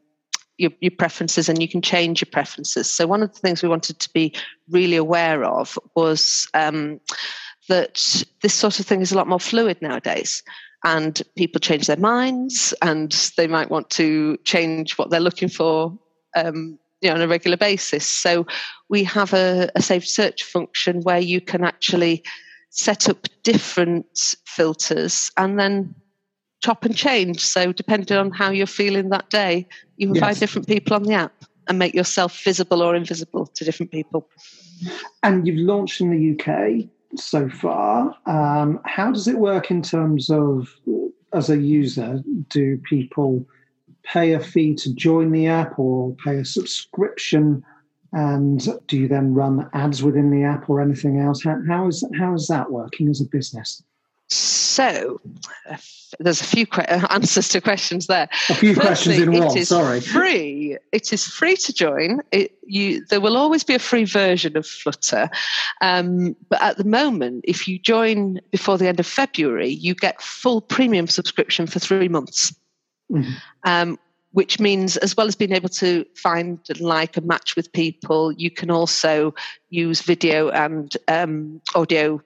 your, 0.59 0.71
your 0.81 0.91
preferences 0.91 1.49
and 1.49 1.61
you 1.61 1.67
can 1.67 1.81
change 1.81 2.21
your 2.21 2.29
preferences. 2.31 2.89
So, 2.89 3.07
one 3.07 3.23
of 3.23 3.33
the 3.33 3.39
things 3.39 3.63
we 3.63 3.69
wanted 3.69 3.99
to 3.99 4.09
be 4.13 4.33
really 4.69 4.97
aware 4.97 5.43
of 5.43 5.79
was 5.95 6.47
um, 6.53 6.99
that 7.69 8.23
this 8.41 8.53
sort 8.53 8.79
of 8.79 8.85
thing 8.85 9.01
is 9.01 9.11
a 9.11 9.15
lot 9.15 9.27
more 9.27 9.39
fluid 9.39 9.81
nowadays. 9.81 10.43
And 10.85 11.21
people 11.35 11.59
change 11.59 11.87
their 11.87 11.97
minds, 11.97 12.73
and 12.81 13.11
they 13.35 13.47
might 13.47 13.69
want 13.69 13.89
to 13.91 14.37
change 14.45 14.97
what 14.97 15.09
they're 15.09 15.19
looking 15.19 15.49
for 15.49 15.97
um, 16.35 16.79
you 17.01 17.09
know, 17.09 17.15
on 17.15 17.21
a 17.21 17.27
regular 17.27 17.57
basis. 17.57 18.07
So 18.07 18.45
we 18.89 19.03
have 19.03 19.33
a, 19.33 19.69
a 19.75 19.81
saved 19.81 20.07
search 20.07 20.43
function 20.43 21.01
where 21.01 21.19
you 21.19 21.41
can 21.41 21.63
actually 21.63 22.23
set 22.69 23.09
up 23.09 23.27
different 23.43 24.35
filters 24.45 25.31
and 25.37 25.59
then 25.59 25.95
chop 26.61 26.85
and 26.85 26.95
change. 26.95 27.39
So 27.39 27.71
depending 27.71 28.17
on 28.17 28.31
how 28.31 28.51
you're 28.51 28.67
feeling 28.67 29.09
that 29.09 29.29
day, 29.29 29.67
you 29.97 30.07
can 30.07 30.15
Yes. 30.15 30.23
find 30.23 30.39
different 30.39 30.67
people 30.67 30.95
on 30.95 31.03
the 31.03 31.13
app 31.13 31.33
and 31.67 31.79
make 31.79 31.93
yourself 31.93 32.43
visible 32.43 32.81
or 32.81 32.95
invisible 32.95 33.45
to 33.47 33.65
different 33.65 33.91
people. 33.91 34.27
And 35.23 35.45
you've 35.47 35.59
launched 35.59 36.01
in 36.01 36.09
the 36.09 36.31
UK 36.33 36.89
so 37.15 37.49
far. 37.49 38.15
Um, 38.25 38.79
how 38.85 39.11
does 39.11 39.27
it 39.27 39.37
work 39.37 39.71
in 39.71 39.81
terms 39.81 40.29
of, 40.29 40.67
as 41.33 41.49
a 41.49 41.57
user, 41.57 42.21
do 42.49 42.77
people 42.89 43.45
pay 44.03 44.33
a 44.33 44.39
fee 44.39 44.73
to 44.75 44.93
join 44.93 45.31
the 45.31 45.47
app 45.47 45.77
or 45.77 46.15
pay 46.23 46.37
a 46.37 46.45
subscription? 46.45 47.63
And 48.11 48.67
do 48.87 48.97
you 48.97 49.07
then 49.07 49.33
run 49.35 49.69
ads 49.73 50.01
within 50.01 50.31
the 50.31 50.43
app 50.43 50.69
or 50.69 50.81
anything 50.81 51.19
else? 51.19 51.43
How, 51.43 51.57
how 51.67 51.87
is 51.87 52.03
how 52.17 52.33
is 52.33 52.47
that 52.47 52.71
working 52.71 53.07
as 53.07 53.21
a 53.21 53.25
business? 53.25 53.83
So, 54.29 55.19
uh, 55.69 55.77
there's 56.19 56.41
a 56.41 56.45
few 56.45 56.65
que- 56.65 56.83
answers 57.11 57.49
to 57.49 57.61
questions 57.61 58.07
there. 58.07 58.29
A 58.49 58.55
few 58.55 58.75
questions 58.75 59.17
in 59.19 59.31
one. 59.31 59.57
is 59.57 59.69
Sorry. 59.69 60.01
free. 60.01 60.77
It 60.91 61.11
is 61.13 61.25
free 61.27 61.55
to 61.57 61.73
join. 61.73 62.21
It, 62.31 62.57
you, 62.65 63.05
there 63.05 63.21
will 63.21 63.37
always 63.37 63.63
be 63.63 63.75
a 63.75 63.79
free 63.79 64.05
version 64.05 64.55
of 64.57 64.65
Flutter, 64.65 65.29
um, 65.81 66.35
but 66.49 66.61
at 66.61 66.77
the 66.77 66.83
moment, 66.83 67.45
if 67.47 67.67
you 67.67 67.79
join 67.79 68.39
before 68.51 68.77
the 68.77 68.87
end 68.87 68.99
of 68.99 69.07
February, 69.07 69.69
you 69.69 69.95
get 69.95 70.21
full 70.21 70.61
premium 70.61 71.07
subscription 71.07 71.67
for 71.67 71.79
three 71.79 72.07
months. 72.07 72.53
Mhm. 73.11 73.33
Um, 73.63 73.99
which 74.31 74.59
means, 74.59 74.95
as 74.97 75.17
well 75.17 75.25
as 75.27 75.35
being 75.35 75.53
able 75.53 75.69
to 75.69 76.05
find 76.15 76.59
and 76.69 76.81
like 76.81 77.17
and 77.17 77.25
match 77.25 77.55
with 77.55 77.71
people, 77.73 78.31
you 78.33 78.51
can 78.51 78.69
also 78.69 79.33
use 79.69 80.01
video 80.01 80.49
and 80.49 80.95
um, 81.07 81.59
audio 81.73 82.21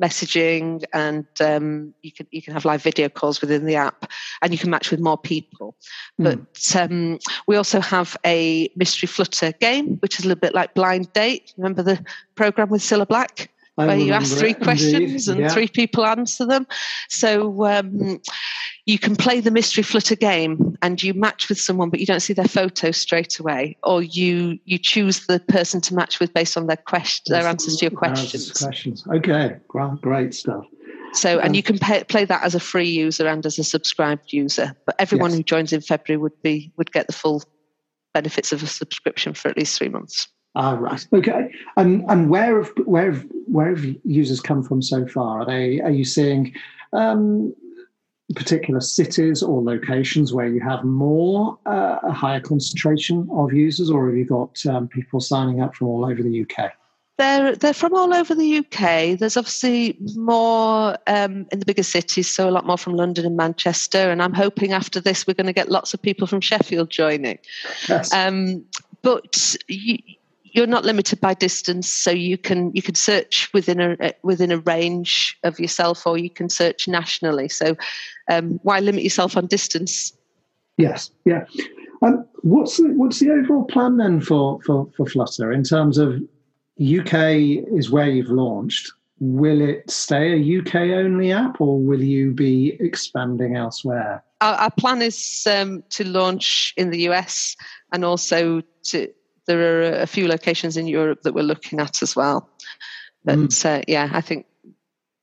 messaging 0.00 0.82
and 0.92 1.26
um, 1.40 1.92
you 2.02 2.10
can 2.12 2.26
you 2.30 2.40
can 2.42 2.52
have 2.54 2.64
live 2.64 2.82
video 2.82 3.08
calls 3.08 3.40
within 3.40 3.64
the 3.66 3.76
app 3.76 4.10
and 4.42 4.52
you 4.52 4.58
can 4.58 4.70
match 4.70 4.90
with 4.90 5.00
more 5.00 5.18
people 5.18 5.76
Hmm. 6.18 6.24
but 6.24 6.76
um, 6.76 7.18
we 7.46 7.56
also 7.56 7.80
have 7.80 8.16
a 8.24 8.70
mystery 8.76 9.06
flutter 9.06 9.52
game 9.60 9.96
which 9.98 10.18
is 10.18 10.24
a 10.24 10.28
little 10.28 10.40
bit 10.40 10.54
like 10.54 10.74
blind 10.74 11.12
date 11.12 11.52
remember 11.56 11.82
the 11.82 12.02
program 12.34 12.68
with 12.70 12.82
Cilla 12.82 13.06
Black 13.06 13.50
I 13.78 13.86
where 13.86 13.96
you 13.96 14.12
ask 14.12 14.36
three 14.36 14.54
questions 14.54 15.28
indeed. 15.28 15.28
and 15.28 15.40
Yeah. 15.40 15.48
three 15.54 15.68
people 15.68 16.04
answer 16.04 16.44
them 16.46 16.66
so 17.08 17.64
um, 17.66 18.20
you 18.90 18.98
can 18.98 19.14
play 19.14 19.40
the 19.40 19.50
mystery 19.50 19.82
flutter 19.82 20.16
game 20.16 20.76
and 20.82 21.02
you 21.02 21.14
match 21.14 21.48
with 21.48 21.60
someone 21.60 21.90
but 21.90 22.00
you 22.00 22.06
don't 22.06 22.20
see 22.20 22.32
their 22.32 22.44
photo 22.44 22.90
straight 22.90 23.38
away 23.38 23.76
or 23.84 24.02
you 24.02 24.58
you 24.64 24.78
choose 24.78 25.26
the 25.26 25.38
person 25.48 25.80
to 25.80 25.94
match 25.94 26.18
with 26.18 26.32
based 26.34 26.56
on 26.56 26.66
their 26.66 26.76
question 26.76 27.32
their 27.32 27.46
answers 27.46 27.76
to 27.76 27.84
your 27.86 27.96
questions 27.96 28.50
questions. 28.52 29.04
Okay, 29.14 29.56
great, 29.68 30.00
great 30.00 30.34
stuff. 30.34 30.64
so, 31.12 31.38
and 31.38 31.50
Um, 31.50 31.54
you 31.54 31.62
can 31.62 31.78
pay, 31.78 32.02
play 32.04 32.24
that 32.24 32.42
as 32.42 32.54
a 32.54 32.60
free 32.60 32.88
user 32.88 33.26
and 33.26 33.44
as 33.46 33.58
a 33.58 33.64
subscribed 33.64 34.32
user. 34.32 34.74
But 34.86 34.96
everyone 34.98 35.30
Yes. 35.30 35.38
who 35.38 35.42
joins 35.44 35.72
in 35.72 35.80
February 35.80 36.18
would 36.18 36.40
be 36.42 36.72
would 36.76 36.92
get 36.92 37.06
the 37.06 37.12
full 37.12 37.42
benefits 38.14 38.52
of 38.52 38.62
a 38.62 38.66
subscription 38.66 39.34
for 39.34 39.48
at 39.48 39.56
least 39.56 39.78
three 39.78 39.88
months. 39.88 40.28
Ah, 40.56 40.72
right. 40.72 41.06
Okay. 41.12 41.42
And 41.76 42.04
and 42.08 42.28
where 42.28 42.62
have 42.62 42.72
where 42.84 43.12
have 43.12 43.24
where 43.46 43.70
have 43.74 43.84
users 44.04 44.40
come 44.40 44.62
from 44.62 44.82
so 44.82 45.06
far? 45.06 45.42
Are 45.42 45.46
they 45.46 45.80
are 45.80 45.90
you 45.90 46.04
seeing 46.04 46.52
um, 46.92 47.54
particular 48.34 48.80
cities 48.80 49.42
or 49.42 49.62
locations 49.62 50.32
where 50.32 50.46
you 50.46 50.60
have 50.60 50.84
more 50.84 51.58
uh, 51.66 51.98
a 52.02 52.12
higher 52.12 52.40
concentration 52.40 53.28
of 53.32 53.52
users, 53.52 53.90
or 53.90 54.06
have 54.06 54.16
you 54.16 54.24
got 54.24 54.64
um, 54.66 54.88
people 54.88 55.20
signing 55.20 55.60
up 55.60 55.74
from 55.74 55.88
all 55.88 56.04
over 56.04 56.22
the 56.22 56.42
UK? 56.42 56.72
They're 57.18 57.54
they're 57.54 57.74
from 57.74 57.94
all 57.94 58.14
over 58.14 58.34
the 58.34 58.58
UK. 58.58 59.18
There's 59.18 59.36
obviously 59.36 59.96
more 60.14 60.96
um, 61.06 61.46
in 61.52 61.58
the 61.58 61.66
bigger 61.66 61.82
cities, 61.82 62.30
so 62.30 62.48
a 62.48 62.52
lot 62.52 62.66
more 62.66 62.78
from 62.78 62.94
London 62.94 63.26
and 63.26 63.36
Manchester. 63.36 64.10
And 64.10 64.22
I'm 64.22 64.32
hoping 64.32 64.72
after 64.72 65.00
this 65.00 65.26
we're 65.26 65.34
going 65.34 65.46
to 65.46 65.52
get 65.52 65.70
lots 65.70 65.92
of 65.92 66.00
people 66.00 66.26
from 66.26 66.40
Sheffield 66.40 66.90
joining. 66.90 67.38
Yes. 67.88 68.12
Um, 68.14 68.64
but 69.02 69.54
you, 69.68 69.98
you're 70.52 70.66
not 70.66 70.84
limited 70.84 71.20
by 71.20 71.34
distance, 71.34 71.90
so 71.90 72.10
you 72.10 72.38
can 72.38 72.72
you 72.74 72.82
can 72.82 72.94
search 72.94 73.52
within 73.52 73.80
a 73.80 74.12
within 74.22 74.50
a 74.50 74.58
range 74.58 75.38
of 75.44 75.58
yourself, 75.58 76.06
or 76.06 76.18
you 76.18 76.30
can 76.30 76.48
search 76.48 76.88
nationally. 76.88 77.48
So 77.48 77.76
um, 78.30 78.60
why 78.62 78.80
limit 78.80 79.02
yourself 79.02 79.36
on 79.36 79.46
distance? 79.46 80.12
Yes, 80.76 81.10
yeah. 81.24 81.44
Um, 82.02 82.26
what's 82.42 82.78
the, 82.78 82.88
what's 82.94 83.18
the 83.18 83.30
overall 83.30 83.64
plan 83.64 83.98
then 83.98 84.20
for, 84.20 84.60
for, 84.62 84.88
for 84.96 85.06
Flutter 85.06 85.52
in 85.52 85.62
terms 85.62 85.98
of 85.98 86.14
UK 86.80 87.14
is 87.76 87.90
where 87.90 88.08
you've 88.08 88.30
launched? 88.30 88.90
Will 89.18 89.60
it 89.60 89.90
stay 89.90 90.32
a 90.32 90.58
UK 90.58 90.74
only 90.76 91.30
app 91.30 91.60
or 91.60 91.78
will 91.78 92.02
you 92.02 92.32
be 92.32 92.78
expanding 92.80 93.56
elsewhere? 93.56 94.24
Our, 94.40 94.54
our 94.54 94.70
plan 94.70 95.02
is 95.02 95.46
um, 95.50 95.84
to 95.90 96.04
launch 96.04 96.72
in 96.78 96.88
the 96.88 97.10
US, 97.10 97.56
and 97.92 98.04
also 98.04 98.62
to 98.84 99.12
there 99.56 99.82
are 99.82 100.00
a 100.00 100.06
few 100.06 100.28
locations 100.28 100.76
in 100.76 100.86
Europe 100.86 101.22
that 101.22 101.34
we're 101.34 101.42
looking 101.42 101.80
at 101.80 102.02
as 102.02 102.14
well. 102.14 102.48
But 103.24 103.64
uh, 103.66 103.82
yeah, 103.88 104.08
I 104.12 104.20
think 104.20 104.46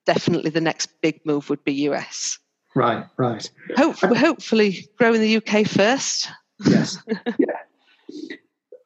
definitely 0.05 0.49
the 0.49 0.61
next 0.61 0.89
big 1.01 1.19
move 1.25 1.49
would 1.49 1.63
be 1.63 1.73
US. 1.89 2.39
Right, 2.75 3.05
right. 3.17 3.49
Hope, 3.75 3.95
hopefully, 3.97 4.87
grow 4.97 5.13
in 5.13 5.21
the 5.21 5.37
UK 5.37 5.65
first. 5.65 6.29
Yes, 6.65 6.97
yeah. 7.39 7.57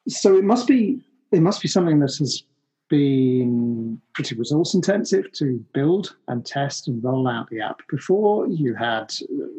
So 0.07 0.37
it 0.37 0.43
must 0.43 0.67
be 0.67 1.01
it 1.31 1.41
must 1.41 1.61
be 1.61 1.67
something 1.67 1.99
that 1.99 2.15
has 2.19 2.43
been 2.91 3.99
pretty 4.13 4.35
resource 4.35 4.73
intensive 4.75 5.31
to 5.31 5.65
build 5.73 6.13
and 6.27 6.45
test 6.45 6.89
and 6.89 7.01
roll 7.03 7.25
out 7.25 7.49
the 7.49 7.61
app 7.61 7.79
before 7.89 8.47
you 8.47 8.75
had 8.75 9.11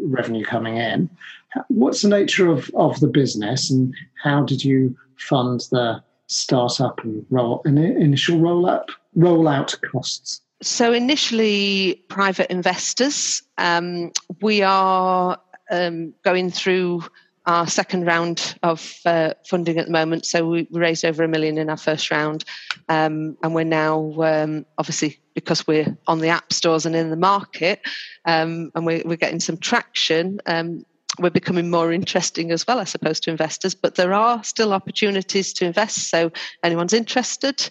revenue 0.03 0.45
coming 0.45 0.77
in. 0.77 1.09
What's 1.69 2.03
the 2.03 2.09
nature 2.09 2.49
of, 2.49 2.71
of 2.75 3.01
the 3.01 3.09
business 3.09 3.71
and 3.71 3.95
how 4.23 4.45
did 4.45 4.63
you 4.63 4.95
fund 5.17 5.67
the 5.71 6.03
startup 6.27 7.03
and 7.03 7.25
roll 7.31 7.63
initial 7.65 8.39
roll 8.39 8.67
up 8.67 8.91
rollout 9.17 9.81
costs? 9.91 10.43
So 10.61 10.93
initially, 10.93 12.05
private 12.09 12.51
investors. 12.51 13.43
Um, 13.59 14.13
we 14.43 14.63
are 14.63 15.41
um, 15.71 16.15
going 16.23 16.51
through 16.51 17.03
our 17.47 17.67
second 17.67 18.07
round 18.07 18.57
of 18.63 18.99
uh, 19.05 19.35
funding 19.47 19.79
at 19.79 19.87
the 19.87 19.93
moment. 19.93 20.25
So 20.27 20.47
we 20.47 20.69
raised 20.71 21.05
over 21.05 21.25
a 21.25 21.29
million 21.29 21.59
in 21.59 21.69
our 21.69 21.77
first 21.77 22.11
round, 22.11 22.45
um, 22.89 23.37
and 23.43 23.55
we're 23.55 23.65
now 23.65 24.15
um, 24.23 24.67
obviously 24.79 25.19
because 25.35 25.67
we're 25.67 25.97
on 26.07 26.21
the 26.21 26.29
app 26.29 26.53
stores 26.53 26.87
and 26.87 26.95
in 26.95 27.11
the 27.11 27.17
market, 27.17 27.81
um, 28.25 28.71
and 28.75 28.87
we're, 28.87 29.03
we're 29.05 29.17
getting 29.17 29.41
some 29.41 29.57
traction. 29.57 30.41
Um, 30.47 30.85
we're 31.19 31.31
becoming 31.31 31.71
more 31.71 31.93
interesting 31.93 32.53
as 32.53 32.67
well, 32.67 32.79
I 32.79 32.85
suppose, 32.85 33.21
to 33.21 33.31
investors. 33.31 33.75
But 33.75 33.97
there 33.97 34.15
are 34.15 34.43
still 34.45 34.73
opportunities 34.73 35.53
to 35.55 35.67
invest. 35.67 36.09
So 36.09 36.33
anyone's 36.63 36.95
interested, 36.95 37.71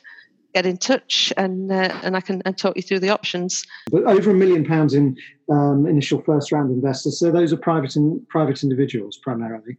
get 0.53 0.65
in 0.65 0.77
touch, 0.77 1.34
and 1.38 1.72
uh, 1.72 2.00
and 2.03 2.15
I 2.15 2.22
can 2.22 2.41
and 2.46 2.58
talk 2.58 2.75
you 2.75 2.81
through 2.81 3.00
the 3.00 3.10
options. 3.10 3.63
But 3.91 4.03
over 4.03 4.31
a 4.31 4.34
million 4.34 4.65
pounds 4.65 4.93
in 4.93 5.17
um, 5.50 5.86
initial 5.88 6.22
first 6.22 6.51
round 6.51 6.72
investors. 6.72 7.20
So 7.20 7.31
those 7.31 7.53
are 7.53 7.58
private 7.58 7.96
in, 7.96 8.25
private 8.29 8.63
individuals 8.63 9.17
primarily. 9.17 9.77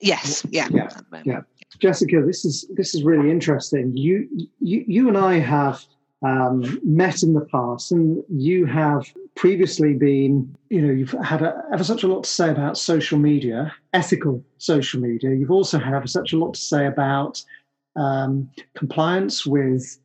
Yes, 0.00 0.46
yeah, 0.50 0.68
Yeah, 0.70 0.84
at 0.84 0.96
the 0.96 1.04
moment. 1.10 1.26
yeah. 1.26 1.40
Jessica, 1.78 2.22
this 2.24 2.44
is 2.44 2.66
this 2.74 2.94
is 2.94 3.02
really 3.04 3.30
interesting. 3.30 3.96
You 3.96 4.28
you, 4.60 4.84
you 4.86 5.08
and 5.08 5.16
I 5.16 5.38
have 5.38 5.84
um, 6.22 6.80
met 6.84 7.22
in 7.22 7.34
the 7.34 7.46
past, 7.46 7.92
and 7.92 8.22
you 8.28 8.66
have 8.66 9.06
previously 9.36 9.94
been, 9.94 10.54
you 10.68 10.82
know, 10.82 10.92
you've 10.92 11.12
had 11.12 11.42
a, 11.42 11.62
ever 11.72 11.84
such 11.84 12.02
a 12.02 12.08
lot 12.08 12.24
to 12.24 12.30
say 12.30 12.50
about 12.50 12.76
social 12.76 13.18
media, 13.18 13.72
ethical 13.92 14.44
social 14.58 15.00
media. 15.00 15.30
You've 15.30 15.50
also 15.50 15.78
had 15.78 15.94
ever 15.94 16.06
such 16.06 16.32
a 16.32 16.38
lot 16.38 16.54
to 16.54 16.60
say 16.60 16.86
about 16.86 17.42
um, 17.96 18.50
compliance 18.74 19.46
with 19.46 19.98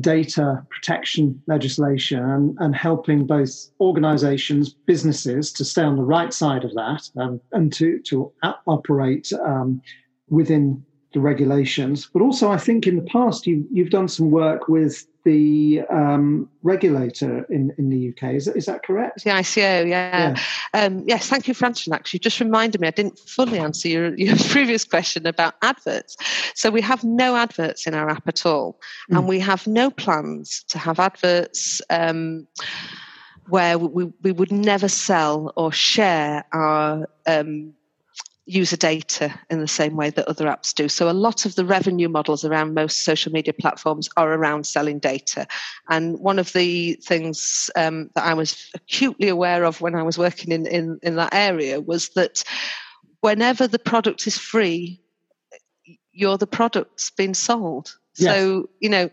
data 0.00 0.66
protection 0.70 1.40
legislation 1.46 2.18
and, 2.18 2.56
and 2.60 2.74
helping 2.74 3.26
both 3.26 3.50
organizations, 3.80 4.74
businesses 4.86 5.52
to 5.52 5.64
stay 5.64 5.82
on 5.82 5.96
the 5.96 6.02
right 6.02 6.32
side 6.32 6.64
of 6.64 6.74
that 6.74 7.08
um, 7.18 7.40
and 7.52 7.72
to, 7.72 8.00
to 8.00 8.32
operate 8.66 9.32
um, 9.44 9.80
within 10.28 10.84
the 11.16 11.20
regulations. 11.22 12.10
But 12.12 12.20
also, 12.20 12.52
I 12.52 12.58
think 12.58 12.86
in 12.86 12.96
the 12.96 13.02
past, 13.10 13.46
you, 13.46 13.66
you've 13.72 13.88
done 13.88 14.06
some 14.06 14.30
work 14.30 14.68
with 14.68 15.06
the 15.24 15.80
um, 15.90 16.46
regulator 16.62 17.44
in, 17.48 17.72
in 17.78 17.88
the 17.88 18.10
UK. 18.10 18.34
Is, 18.34 18.44
that- 18.44 18.56
is 18.56 18.66
that 18.66 18.84
correct? 18.84 19.24
The 19.24 19.30
ICO, 19.30 19.88
yeah. 19.88 20.36
Um, 20.74 21.04
yes, 21.06 21.26
thank 21.26 21.48
you 21.48 21.54
for 21.54 21.64
answering 21.64 21.98
You 22.12 22.18
just 22.18 22.38
reminded 22.38 22.82
me 22.82 22.86
I 22.88 22.90
didn't 22.90 23.18
fully 23.18 23.58
answer 23.58 23.88
your, 23.88 24.14
your 24.14 24.36
previous 24.50 24.84
question 24.84 25.26
about 25.26 25.54
adverts. 25.62 26.18
So 26.54 26.70
we 26.70 26.82
have 26.82 27.02
no 27.02 27.34
adverts 27.34 27.86
in 27.86 27.94
our 27.94 28.10
app 28.10 28.28
at 28.28 28.44
all, 28.44 28.78
and 29.08 29.24
Mm. 29.24 29.28
we 29.28 29.40
have 29.40 29.66
no 29.66 29.90
plans 29.90 30.64
to 30.68 30.78
have 30.78 31.00
adverts. 31.00 31.80
Um, 31.88 32.46
where 33.48 33.78
we, 33.78 34.06
we 34.22 34.32
would 34.32 34.50
never 34.50 34.88
sell 34.88 35.52
or 35.56 35.70
share 35.70 36.44
our 36.52 37.08
um, 37.28 37.72
user 38.46 38.76
data 38.76 39.34
in 39.50 39.60
the 39.60 39.68
same 39.68 39.96
way 39.96 40.08
that 40.10 40.28
other 40.28 40.46
apps 40.46 40.72
do. 40.72 40.88
So 40.88 41.10
a 41.10 41.12
lot 41.12 41.44
of 41.46 41.56
the 41.56 41.64
revenue 41.64 42.08
models 42.08 42.44
around 42.44 42.74
most 42.74 43.04
social 43.04 43.32
media 43.32 43.52
platforms 43.52 44.08
are 44.16 44.32
around 44.32 44.66
selling 44.66 45.00
data. 45.00 45.48
And 45.88 46.18
one 46.20 46.38
of 46.38 46.52
the 46.52 46.94
things 47.04 47.68
um, 47.74 48.10
that 48.14 48.24
I 48.24 48.34
was 48.34 48.70
acutely 48.74 49.28
aware 49.28 49.64
of 49.64 49.80
when 49.80 49.96
I 49.96 50.04
was 50.04 50.16
working 50.16 50.52
in, 50.52 50.66
in, 50.66 50.98
in 51.02 51.16
that 51.16 51.34
area 51.34 51.80
was 51.80 52.10
that 52.10 52.44
whenever 53.20 53.66
the 53.66 53.80
product 53.80 54.28
is 54.28 54.38
free, 54.38 55.02
you're 56.12 56.38
the 56.38 56.46
product's 56.46 57.10
being 57.10 57.34
sold. 57.34 57.96
Yes. 58.16 58.32
So, 58.32 58.70
you 58.80 58.88
know, 58.88 59.10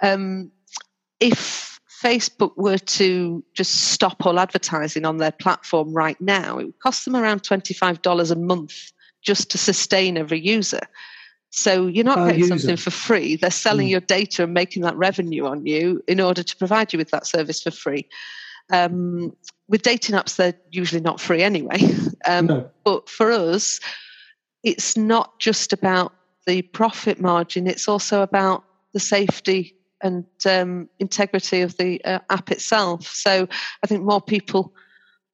um, 0.00 0.52
if 1.18 1.79
Facebook 2.02 2.56
were 2.56 2.78
to 2.78 3.44
just 3.54 3.92
stop 3.92 4.24
all 4.24 4.38
advertising 4.38 5.04
on 5.04 5.18
their 5.18 5.32
platform 5.32 5.92
right 5.92 6.20
now, 6.20 6.58
it 6.58 6.64
would 6.66 6.78
cost 6.78 7.04
them 7.04 7.16
around 7.16 7.42
$25 7.42 8.30
a 8.30 8.36
month 8.36 8.92
just 9.22 9.50
to 9.50 9.58
sustain 9.58 10.16
every 10.16 10.40
user. 10.40 10.80
So 11.50 11.88
you're 11.88 12.04
not 12.04 12.28
getting 12.28 12.46
something 12.46 12.76
for 12.76 12.90
free. 12.90 13.36
They're 13.36 13.50
selling 13.50 13.88
Mm. 13.88 13.90
your 13.90 14.00
data 14.00 14.44
and 14.44 14.54
making 14.54 14.82
that 14.84 14.96
revenue 14.96 15.46
on 15.46 15.66
you 15.66 16.02
in 16.06 16.20
order 16.20 16.42
to 16.42 16.56
provide 16.56 16.92
you 16.92 16.98
with 16.98 17.10
that 17.10 17.26
service 17.26 17.60
for 17.62 17.72
free. 17.72 18.08
Um, 18.72 19.36
with 19.68 19.82
dating 19.82 20.14
apps, 20.14 20.36
they're 20.36 20.54
usually 20.70 21.00
not 21.00 21.20
free 21.20 21.42
anyway. 21.42 21.78
Um, 22.26 22.46
no. 22.46 22.70
but 22.84 23.08
for 23.08 23.32
us, 23.32 23.80
it's 24.62 24.94
not 24.94 25.40
just 25.40 25.72
about 25.72 26.12
the 26.46 26.60
profit 26.60 27.18
margin, 27.18 27.66
it's 27.66 27.88
also 27.88 28.20
about 28.20 28.62
the 28.92 29.00
safety 29.00 29.74
and 30.02 30.24
um, 30.46 30.88
integrity 30.98 31.60
of 31.60 31.76
the 31.76 32.02
uh, 32.04 32.20
app 32.30 32.50
itself. 32.50 33.06
So 33.06 33.48
I 33.82 33.86
think 33.86 34.02
more 34.02 34.20
people, 34.20 34.72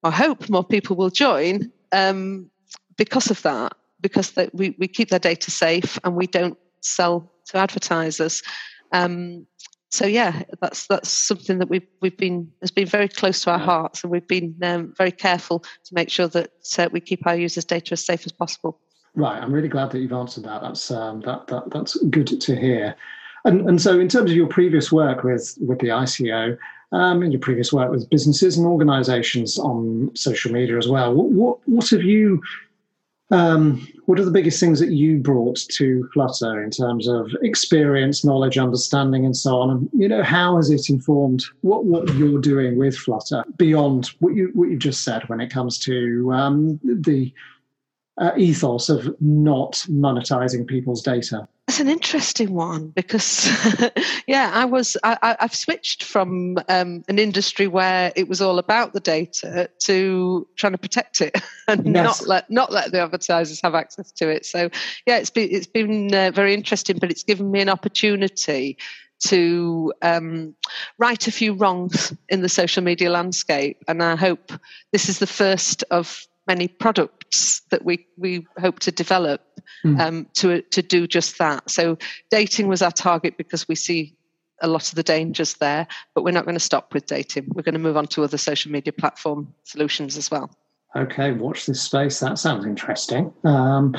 I 0.02 0.10
hope 0.10 0.48
more 0.48 0.64
people 0.64 0.96
will 0.96 1.10
join 1.10 1.70
um, 1.92 2.50
because 2.96 3.30
of 3.30 3.42
that, 3.42 3.72
because 4.00 4.32
that 4.32 4.54
we, 4.54 4.74
we 4.78 4.88
keep 4.88 5.10
their 5.10 5.18
data 5.18 5.50
safe 5.50 5.98
and 6.04 6.16
we 6.16 6.26
don't 6.26 6.58
sell 6.80 7.30
to 7.46 7.58
advertisers. 7.58 8.42
Um, 8.92 9.46
so 9.90 10.04
yeah, 10.04 10.42
that's 10.60 10.86
that's 10.88 11.08
something 11.08 11.58
that 11.58 11.70
we've 11.70 11.86
we've 12.02 12.16
been 12.16 12.50
has 12.60 12.70
been 12.70 12.86
very 12.86 13.08
close 13.08 13.40
to 13.42 13.52
our 13.52 13.58
hearts, 13.58 14.02
and 14.02 14.10
we've 14.10 14.26
been 14.26 14.54
um, 14.62 14.92
very 14.96 15.12
careful 15.12 15.60
to 15.60 15.94
make 15.94 16.10
sure 16.10 16.28
that 16.28 16.50
uh, 16.78 16.88
we 16.92 17.00
keep 17.00 17.26
our 17.26 17.36
users' 17.36 17.64
data 17.64 17.92
as 17.92 18.04
safe 18.04 18.26
as 18.26 18.32
possible. 18.32 18.80
Right, 19.14 19.40
I'm 19.42 19.52
really 19.52 19.68
glad 19.68 19.92
that 19.92 20.00
you've 20.00 20.12
answered 20.12 20.44
that. 20.44 20.60
That's 20.60 20.90
um, 20.90 21.20
that, 21.22 21.46
that 21.46 21.70
that's 21.70 21.96
good 22.10 22.26
to 22.26 22.56
hear. 22.56 22.96
And 23.46 23.68
and 23.68 23.80
so, 23.80 23.98
in 23.98 24.08
terms 24.08 24.30
of 24.30 24.36
your 24.36 24.48
previous 24.48 24.92
work 24.92 25.22
with 25.22 25.56
with 25.60 25.78
the 25.78 25.88
ICO, 25.88 26.58
um, 26.92 27.22
and 27.22 27.32
your 27.32 27.40
previous 27.40 27.72
work 27.72 27.90
with 27.90 28.10
businesses 28.10 28.58
and 28.58 28.66
organisations 28.66 29.58
on 29.58 30.10
social 30.14 30.52
media 30.52 30.76
as 30.76 30.88
well, 30.88 31.14
what 31.14 31.30
what, 31.30 31.58
what 31.68 31.88
have 31.90 32.02
you? 32.02 32.42
Um, 33.30 33.88
what 34.04 34.20
are 34.20 34.24
the 34.24 34.30
biggest 34.30 34.60
things 34.60 34.78
that 34.78 34.92
you 34.92 35.18
brought 35.18 35.56
to 35.72 36.08
Flutter 36.12 36.62
in 36.62 36.70
terms 36.70 37.08
of 37.08 37.28
experience, 37.42 38.24
knowledge, 38.24 38.56
understanding, 38.56 39.24
and 39.24 39.36
so 39.36 39.58
on? 39.58 39.70
And 39.70 39.90
you 39.92 40.08
know, 40.08 40.22
how 40.22 40.56
has 40.56 40.70
it 40.70 40.90
informed 40.90 41.44
what 41.62 41.84
what 41.84 42.12
you're 42.14 42.40
doing 42.40 42.76
with 42.76 42.96
Flutter 42.96 43.44
beyond 43.56 44.10
what 44.18 44.34
you 44.34 44.50
what 44.54 44.70
you 44.70 44.76
just 44.76 45.04
said 45.04 45.28
when 45.28 45.40
it 45.40 45.50
comes 45.50 45.78
to 45.80 46.32
um, 46.32 46.80
the 46.82 47.32
uh, 48.18 48.32
ethos 48.36 48.88
of 48.88 49.14
not 49.20 49.84
monetizing 49.88 50.66
people's 50.66 51.02
data. 51.02 51.48
It's 51.68 51.80
an 51.80 51.88
interesting 51.88 52.54
one 52.54 52.90
because, 52.90 53.50
yeah, 54.28 54.50
I 54.54 54.64
was 54.66 54.96
I, 55.02 55.36
I've 55.40 55.54
switched 55.54 56.04
from 56.04 56.58
um, 56.68 57.02
an 57.08 57.18
industry 57.18 57.66
where 57.66 58.12
it 58.14 58.28
was 58.28 58.40
all 58.40 58.60
about 58.60 58.92
the 58.92 59.00
data 59.00 59.68
to 59.80 60.46
trying 60.56 60.72
to 60.72 60.78
protect 60.78 61.20
it 61.20 61.36
and 61.68 61.84
Yes. 61.84 62.20
not 62.20 62.28
let 62.28 62.50
not 62.50 62.72
let 62.72 62.92
the 62.92 63.00
advertisers 63.00 63.60
have 63.62 63.74
access 63.74 64.12
to 64.12 64.28
it. 64.28 64.46
So 64.46 64.70
yeah, 65.06 65.16
it's 65.18 65.30
been 65.30 65.48
it's 65.50 65.66
been 65.66 66.14
uh, 66.14 66.30
very 66.32 66.54
interesting, 66.54 66.98
but 66.98 67.10
it's 67.10 67.24
given 67.24 67.50
me 67.50 67.60
an 67.60 67.68
opportunity 67.68 68.78
to 69.24 69.92
um, 70.02 70.54
right 70.98 71.26
a 71.26 71.32
few 71.32 71.54
wrongs 71.54 72.12
in 72.28 72.42
the 72.42 72.48
social 72.48 72.82
media 72.84 73.10
landscape, 73.10 73.82
and 73.88 74.04
I 74.04 74.14
hope 74.14 74.52
this 74.92 75.08
is 75.08 75.18
the 75.18 75.26
first 75.26 75.82
of 75.90 76.26
many 76.46 76.68
products 76.68 77.62
that 77.70 77.84
we 77.84 78.06
we 78.16 78.46
hope 78.58 78.78
to 78.80 78.92
develop 78.92 79.45
Mm. 79.84 80.00
um, 80.00 80.26
to 80.34 80.62
to 80.62 80.82
do 80.82 81.06
just 81.06 81.38
that. 81.38 81.70
So 81.70 81.98
dating 82.30 82.68
was 82.68 82.82
our 82.82 82.92
target 82.92 83.36
because 83.36 83.68
we 83.68 83.74
see 83.74 84.16
a 84.62 84.68
lot 84.68 84.88
of 84.88 84.94
the 84.94 85.02
dangers 85.02 85.54
there, 85.54 85.86
but 86.14 86.24
we're 86.24 86.30
not 86.30 86.44
going 86.44 86.56
to 86.56 86.60
stop 86.60 86.94
with 86.94 87.06
dating. 87.06 87.48
We're 87.54 87.62
going 87.62 87.74
to 87.74 87.78
move 87.78 87.96
on 87.96 88.06
to 88.08 88.24
other 88.24 88.38
social 88.38 88.72
media 88.72 88.92
platform 88.92 89.52
solutions 89.64 90.16
as 90.16 90.30
well. 90.30 90.50
Okay, 90.94 91.32
watch 91.32 91.66
this 91.66 91.82
space. 91.82 92.20
That 92.20 92.38
sounds 92.38 92.64
interesting. 92.64 93.30
Um, 93.44 93.94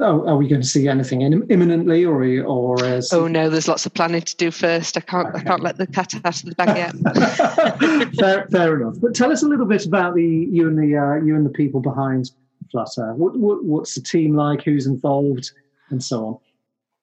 are, 0.00 0.28
are 0.28 0.36
we 0.36 0.46
going 0.46 0.60
to 0.60 0.66
see 0.66 0.86
anything 0.86 1.22
in, 1.22 1.44
imminently, 1.50 2.04
or 2.04 2.22
or 2.44 2.84
is 2.84 3.12
Oh 3.12 3.26
no, 3.26 3.50
there's 3.50 3.66
lots 3.66 3.86
of 3.86 3.94
planning 3.94 4.20
to 4.20 4.36
do 4.36 4.52
first. 4.52 4.96
I 4.96 5.00
can't 5.00 5.34
I 5.34 5.42
can't 5.42 5.62
let 5.62 5.78
the 5.78 5.86
cat 5.86 6.14
out 6.24 6.40
of 6.40 6.48
the 6.48 6.54
bag 6.54 6.76
yet. 6.76 8.14
fair, 8.20 8.46
fair 8.52 8.80
enough. 8.80 9.00
But 9.00 9.16
tell 9.16 9.32
us 9.32 9.42
a 9.42 9.48
little 9.48 9.66
bit 9.66 9.84
about 9.84 10.14
the 10.14 10.22
you 10.22 10.68
and 10.68 10.78
the 10.78 10.96
uh, 10.96 11.24
you 11.24 11.34
and 11.34 11.44
the 11.44 11.50
people 11.50 11.80
behind 11.80 12.30
Flutter. 12.72 13.14
What, 13.14 13.38
what 13.38 13.64
what's 13.64 13.94
the 13.94 14.00
team 14.00 14.34
like? 14.34 14.62
Who's 14.62 14.86
involved, 14.86 15.52
and 15.90 16.02
so 16.02 16.26
on. 16.26 16.38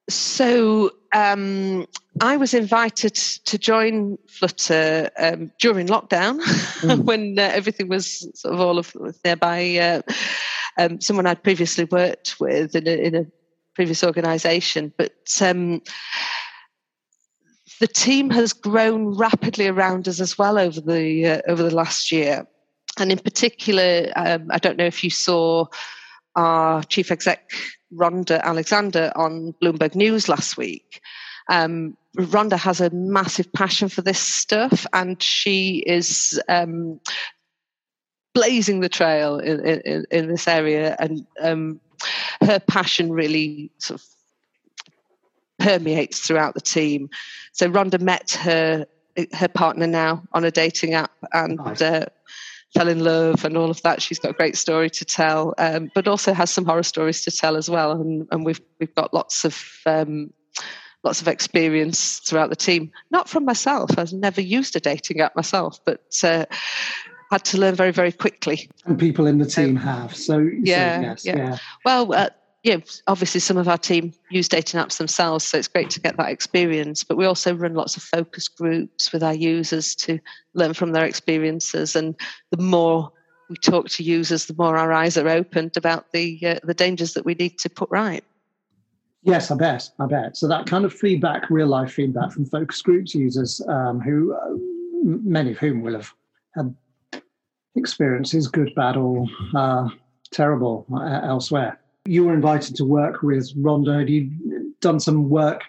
So 0.09 0.91
um, 1.13 1.85
I 2.19 2.35
was 2.35 2.53
invited 2.53 3.13
to 3.15 3.57
join 3.57 4.17
Flutter 4.27 5.09
um, 5.19 5.51
during 5.59 5.87
lockdown 5.87 6.39
Mm. 6.79 7.03
when 7.05 7.37
uh, 7.37 7.51
everything 7.53 7.89
was 7.89 8.27
sort 8.39 8.53
of 8.53 8.59
all 8.59 8.77
of 8.77 8.95
nearby. 9.25 9.77
Uh, 9.77 10.01
um, 10.77 11.01
someone 11.01 11.25
I'd 11.25 11.43
previously 11.43 11.83
worked 11.85 12.39
with 12.39 12.75
in 12.75 12.87
a, 12.87 12.91
in 12.91 13.15
a 13.15 13.25
previous 13.75 14.03
organisation, 14.03 14.93
but 14.97 15.11
um, 15.41 15.81
the 17.79 17.87
team 17.87 18.29
has 18.29 18.53
grown 18.53 19.17
rapidly 19.17 19.67
around 19.67 20.07
us 20.07 20.21
as 20.21 20.37
well 20.37 20.57
over 20.57 20.79
the 20.79 21.25
uh, 21.25 21.41
over 21.47 21.63
the 21.63 21.75
last 21.75 22.11
year, 22.11 22.47
and 22.99 23.11
in 23.11 23.19
particular, 23.19 24.11
um, 24.15 24.47
I 24.51 24.57
don't 24.57 24.77
know 24.77 24.85
if 24.85 25.03
you 25.03 25.09
saw 25.09 25.65
our 26.35 26.83
chief 26.83 27.11
exec 27.11 27.51
Rhonda 27.93 28.41
Alexander 28.41 29.11
on 29.15 29.53
Bloomberg 29.61 29.95
News 29.95 30.29
last 30.29 30.57
week. 30.57 31.01
Um, 31.49 31.97
Rhonda 32.17 32.57
has 32.57 32.81
a 32.81 32.89
massive 32.91 33.51
passion 33.53 33.89
for 33.89 34.01
this 34.01 34.19
stuff, 34.19 34.85
and 34.93 35.21
she 35.21 35.83
is 35.87 36.39
um, 36.47 36.99
blazing 38.33 38.79
the 38.79 38.89
trail 38.89 39.39
in, 39.39 39.65
in, 39.65 40.05
in 40.11 40.27
this 40.27 40.47
area. 40.47 40.95
And 40.99 41.25
um, 41.41 41.79
her 42.41 42.59
passion 42.59 43.11
really 43.11 43.71
sort 43.79 43.99
of 43.99 44.05
permeates 45.59 46.19
throughout 46.19 46.53
the 46.53 46.61
team. 46.61 47.09
So 47.53 47.69
Rhonda 47.69 47.99
met 47.99 48.31
her 48.31 48.85
her 49.33 49.49
partner 49.49 49.87
now 49.87 50.23
on 50.31 50.45
a 50.45 50.51
dating 50.51 50.93
app 50.93 51.11
and 51.33 51.57
Nice. 51.57 51.81
uh, 51.81 52.05
fell 52.73 52.87
in 52.87 53.03
love 53.03 53.45
and 53.45 53.57
all 53.57 53.69
of 53.69 53.81
that. 53.81 54.01
She's 54.01 54.19
got 54.19 54.31
a 54.31 54.33
great 54.33 54.57
story 54.57 54.89
to 54.91 55.05
tell, 55.05 55.53
um, 55.57 55.91
but 55.95 56.07
also 56.07 56.33
has 56.33 56.51
some 56.51 56.65
horror 56.65 56.83
stories 56.83 57.23
to 57.23 57.31
tell 57.31 57.57
as 57.57 57.69
well. 57.69 57.91
And, 57.91 58.27
and 58.31 58.45
we've 58.45 58.61
we've 58.79 58.93
got 58.95 59.13
lots 59.13 59.45
of 59.45 59.63
um, 59.85 60.31
lots 61.03 61.21
of 61.21 61.27
experience 61.27 62.19
throughout 62.19 62.49
the 62.49 62.55
team. 62.55 62.91
Not 63.11 63.29
from 63.29 63.45
myself. 63.45 63.91
I've 63.97 64.13
never 64.13 64.41
used 64.41 64.75
a 64.75 64.79
dating 64.79 65.21
app 65.21 65.35
myself, 65.35 65.79
but 65.85 66.03
uh, 66.23 66.45
had 67.31 67.45
to 67.45 67.57
learn 67.57 67.75
very 67.75 67.91
very 67.91 68.11
quickly. 68.11 68.69
And 68.85 68.99
people 68.99 69.25
in 69.27 69.37
the 69.37 69.45
team 69.45 69.75
have. 69.75 70.15
So 70.15 70.33
so 70.33 70.49
yeah, 70.63 71.01
yes, 71.01 71.25
yeah. 71.25 71.37
yeah. 71.37 71.57
Well, 71.85 72.13
uh, 72.13 72.29
yeah, 72.63 72.77
obviously 73.07 73.39
some 73.39 73.57
of 73.57 73.69
our 73.69 73.77
team 73.77 74.13
use 74.29 74.49
dating 74.49 74.79
apps 74.79 74.97
themselves, 74.97 75.45
so 75.45 75.57
it's 75.57 75.67
great 75.67 75.89
to 75.91 76.01
get 76.01 76.17
that 76.17 76.29
experience. 76.29 77.03
But 77.03 77.17
we 77.17 77.25
also 77.25 77.55
run 77.55 77.73
lots 77.73 77.95
of 77.95 78.03
focus 78.03 78.47
groups 78.47 79.13
with 79.13 79.23
our 79.23 79.33
users 79.33 79.95
to 79.95 80.19
learn 80.53 80.73
from 80.73 80.91
their 80.91 81.05
experiences. 81.05 81.95
And 81.95 82.15
the 82.51 82.61
more 82.61 83.11
we 83.49 83.55
talk 83.55 83.87
to 83.89 84.03
users, 84.03 84.45
the 84.45 84.55
more 84.57 84.77
our 84.77 84.91
eyes 84.91 85.17
are 85.17 85.29
opened 85.29 85.77
about 85.77 86.11
the 86.11 86.39
uh, 86.45 86.59
the 86.63 86.73
dangers 86.73 87.13
that 87.13 87.25
we 87.25 87.33
need 87.33 87.57
to 87.59 87.69
put 87.69 87.89
right. 87.91 88.23
Yes, 89.23 89.51
I 89.51 89.55
bet. 89.55 89.89
I 89.99 90.05
bet. 90.05 90.37
So 90.37 90.47
that 90.47 90.65
kind 90.65 90.85
of 90.85 90.93
feedback, 90.93 91.49
real 91.49 91.67
life 91.67 91.93
feedback 91.93 92.31
from 92.31 92.45
focus 92.45 92.81
groups 92.81 93.15
users, 93.15 93.61
um, 93.67 93.99
who 93.99 94.33
uh, 94.33 94.55
many 95.03 95.51
of 95.51 95.57
whom 95.57 95.81
will 95.81 95.93
have 95.93 96.13
had 96.55 96.75
experiences, 97.75 98.47
good, 98.47 98.73
bad, 98.75 98.97
or 98.97 99.25
uh, 99.55 99.87
terrible 100.31 100.85
uh, 100.93 101.21
elsewhere. 101.23 101.79
You 102.09 102.25
were 102.25 102.33
invited 102.33 102.75
to 102.77 102.85
work 102.85 103.21
with 103.21 103.55
Rhonda. 103.55 103.99
Had 103.99 104.09
you 104.09 104.73
done 104.81 104.99
some 104.99 105.29
work 105.29 105.61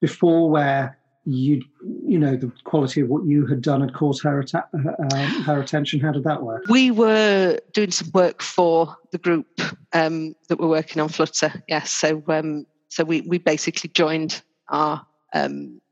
before 0.00 0.48
where 0.48 0.98
you, 1.26 1.62
you 2.06 2.18
know, 2.18 2.36
the 2.36 2.50
quality 2.64 3.02
of 3.02 3.08
what 3.08 3.26
you 3.26 3.46
had 3.46 3.60
done 3.60 3.82
had 3.82 3.92
caught 3.92 4.22
her 4.22 4.40
atta- 4.40 4.68
uh, 4.72 5.26
her 5.42 5.60
attention? 5.60 6.00
How 6.00 6.12
did 6.12 6.24
that 6.24 6.42
work? 6.42 6.64
We 6.68 6.90
were 6.90 7.58
doing 7.74 7.90
some 7.90 8.10
work 8.14 8.40
for 8.40 8.96
the 9.12 9.18
group 9.18 9.46
um, 9.92 10.34
that 10.48 10.58
were 10.58 10.68
working 10.68 11.02
on 11.02 11.10
Flutter. 11.10 11.52
Yes, 11.68 11.90
so 11.90 12.22
um, 12.28 12.66
so 12.88 13.04
we 13.04 13.20
we 13.22 13.36
basically 13.36 13.90
joined 13.90 14.42
our 14.70 15.06
um, 15.34 15.82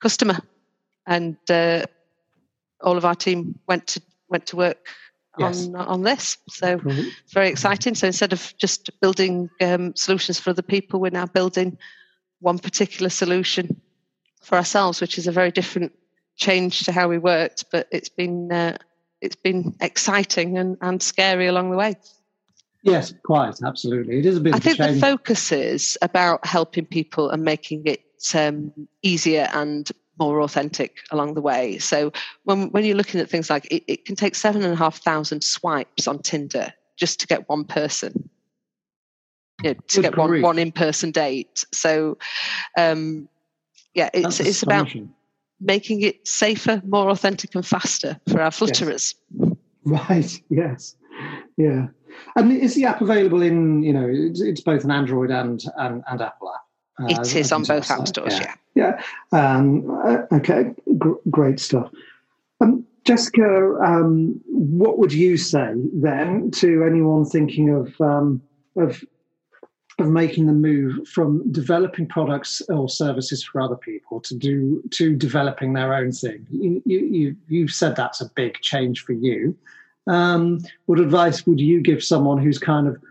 customer, 0.00 0.38
and 1.06 1.36
uh, 1.48 1.84
all 2.80 2.96
of 2.96 3.04
our 3.04 3.14
team 3.14 3.58
went 3.68 3.86
to 3.88 4.02
went 4.28 4.46
to 4.46 4.56
work 4.56 4.88
Yes. 5.38 5.66
on 5.66 5.76
on 5.76 6.02
this. 6.02 6.36
So 6.48 6.76
Brilliant. 6.76 7.12
it's 7.24 7.32
very 7.32 7.48
exciting. 7.48 7.94
So 7.94 8.06
instead 8.06 8.32
of 8.32 8.54
just 8.58 8.90
building 9.00 9.48
um, 9.60 9.94
solutions 9.96 10.38
for 10.38 10.50
other 10.50 10.62
people, 10.62 11.00
we're 11.00 11.10
now 11.10 11.26
building 11.26 11.78
one 12.40 12.58
particular 12.58 13.08
solution 13.08 13.80
for 14.42 14.56
ourselves, 14.56 15.00
which 15.00 15.16
is 15.16 15.26
a 15.26 15.32
very 15.32 15.50
different 15.50 15.92
change 16.36 16.84
to 16.84 16.92
how 16.92 17.08
we 17.08 17.18
worked. 17.18 17.64
But 17.72 17.88
it's 17.90 18.10
been 18.10 18.52
uh, 18.52 18.76
it's 19.20 19.36
been 19.36 19.74
exciting 19.80 20.58
and, 20.58 20.76
and 20.82 21.02
scary 21.02 21.46
along 21.46 21.70
the 21.70 21.76
way. 21.76 21.94
Yes, 22.82 23.14
quite 23.24 23.54
absolutely. 23.64 24.18
It 24.18 24.26
is 24.26 24.36
a 24.36 24.40
bit 24.40 24.54
I 24.54 24.58
think 24.58 24.78
the 24.78 24.98
focus 24.98 25.52
is 25.52 25.96
about 26.02 26.44
helping 26.44 26.84
people 26.84 27.30
and 27.30 27.44
making 27.44 27.82
it 27.86 28.02
um, 28.34 28.72
easier 29.02 29.48
and 29.54 29.90
more 30.22 30.40
authentic 30.40 30.98
along 31.10 31.34
the 31.34 31.40
way. 31.40 31.78
So 31.78 32.12
when 32.44 32.70
when 32.70 32.84
you're 32.84 32.96
looking 32.96 33.20
at 33.20 33.28
things 33.28 33.50
like 33.50 33.66
it, 33.70 33.82
it 33.86 34.04
can 34.04 34.16
take 34.16 34.34
seven 34.34 34.62
and 34.62 34.72
a 34.72 34.76
half 34.76 35.02
thousand 35.02 35.42
swipes 35.42 36.06
on 36.06 36.20
Tinder 36.20 36.72
just 36.96 37.20
to 37.20 37.26
get 37.26 37.48
one 37.48 37.64
person. 37.64 38.28
You 39.62 39.70
know, 39.70 39.74
to 39.74 39.96
Good 39.96 40.02
get 40.02 40.16
one 40.16 40.28
grief. 40.30 40.42
one 40.42 40.58
in 40.58 40.72
person 40.72 41.10
date. 41.10 41.64
So 41.72 42.18
um, 42.78 43.28
yeah, 43.94 44.10
it's 44.14 44.38
That's 44.38 44.48
it's 44.48 44.62
about 44.62 44.88
making 45.60 46.02
it 46.02 46.26
safer, 46.26 46.82
more 46.86 47.10
authentic, 47.10 47.54
and 47.54 47.66
faster 47.66 48.18
for 48.28 48.40
our 48.40 48.50
flutterers. 48.50 49.14
Right. 49.84 50.42
Yes. 50.48 50.96
Yeah. 51.56 51.88
And 52.36 52.52
is 52.52 52.74
the 52.74 52.84
app 52.84 53.00
available 53.00 53.42
in? 53.42 53.82
You 53.82 53.92
know, 53.92 54.08
it's, 54.08 54.40
it's 54.40 54.60
both 54.60 54.84
an 54.84 54.90
Android 54.90 55.30
and 55.30 55.62
and, 55.76 56.02
and 56.08 56.20
Apple 56.20 56.52
app. 56.54 56.60
Uh, 57.00 57.06
It 57.08 57.34
is 57.34 57.52
on 57.52 57.62
both 57.64 57.90
app 57.90 58.06
stores. 58.06 58.38
Yeah. 58.38 58.54
Yeah. 58.74 59.02
Um, 59.32 59.90
uh, 60.04 60.22
okay. 60.32 60.74
Gr- 60.98 61.20
great 61.30 61.60
stuff. 61.60 61.90
Um, 62.60 62.84
Jessica, 63.04 63.76
um, 63.84 64.40
what 64.46 64.98
would 64.98 65.12
you 65.12 65.36
say 65.36 65.74
then 65.92 66.50
to 66.52 66.84
anyone 66.84 67.24
thinking 67.24 67.70
of 67.70 68.00
um, 68.00 68.40
of 68.76 69.02
of 69.98 70.08
making 70.08 70.46
the 70.46 70.52
move 70.52 71.06
from 71.06 71.50
developing 71.52 72.06
products 72.06 72.62
or 72.68 72.88
services 72.88 73.44
for 73.44 73.60
other 73.60 73.76
people 73.76 74.20
to 74.20 74.34
do 74.34 74.82
to 74.90 75.16
developing 75.16 75.72
their 75.72 75.94
own 75.94 76.12
thing? 76.12 76.46
You 76.50 76.82
you 76.86 77.00
you 77.00 77.36
you've 77.48 77.72
said 77.72 77.96
that's 77.96 78.20
a 78.20 78.30
big 78.36 78.60
change 78.60 79.02
for 79.02 79.12
you. 79.12 79.56
Um, 80.06 80.60
what 80.86 81.00
advice 81.00 81.46
would 81.46 81.60
you 81.60 81.80
give 81.80 82.02
someone 82.04 82.38
who's 82.38 82.58
kind 82.58 82.86
of 82.86 83.02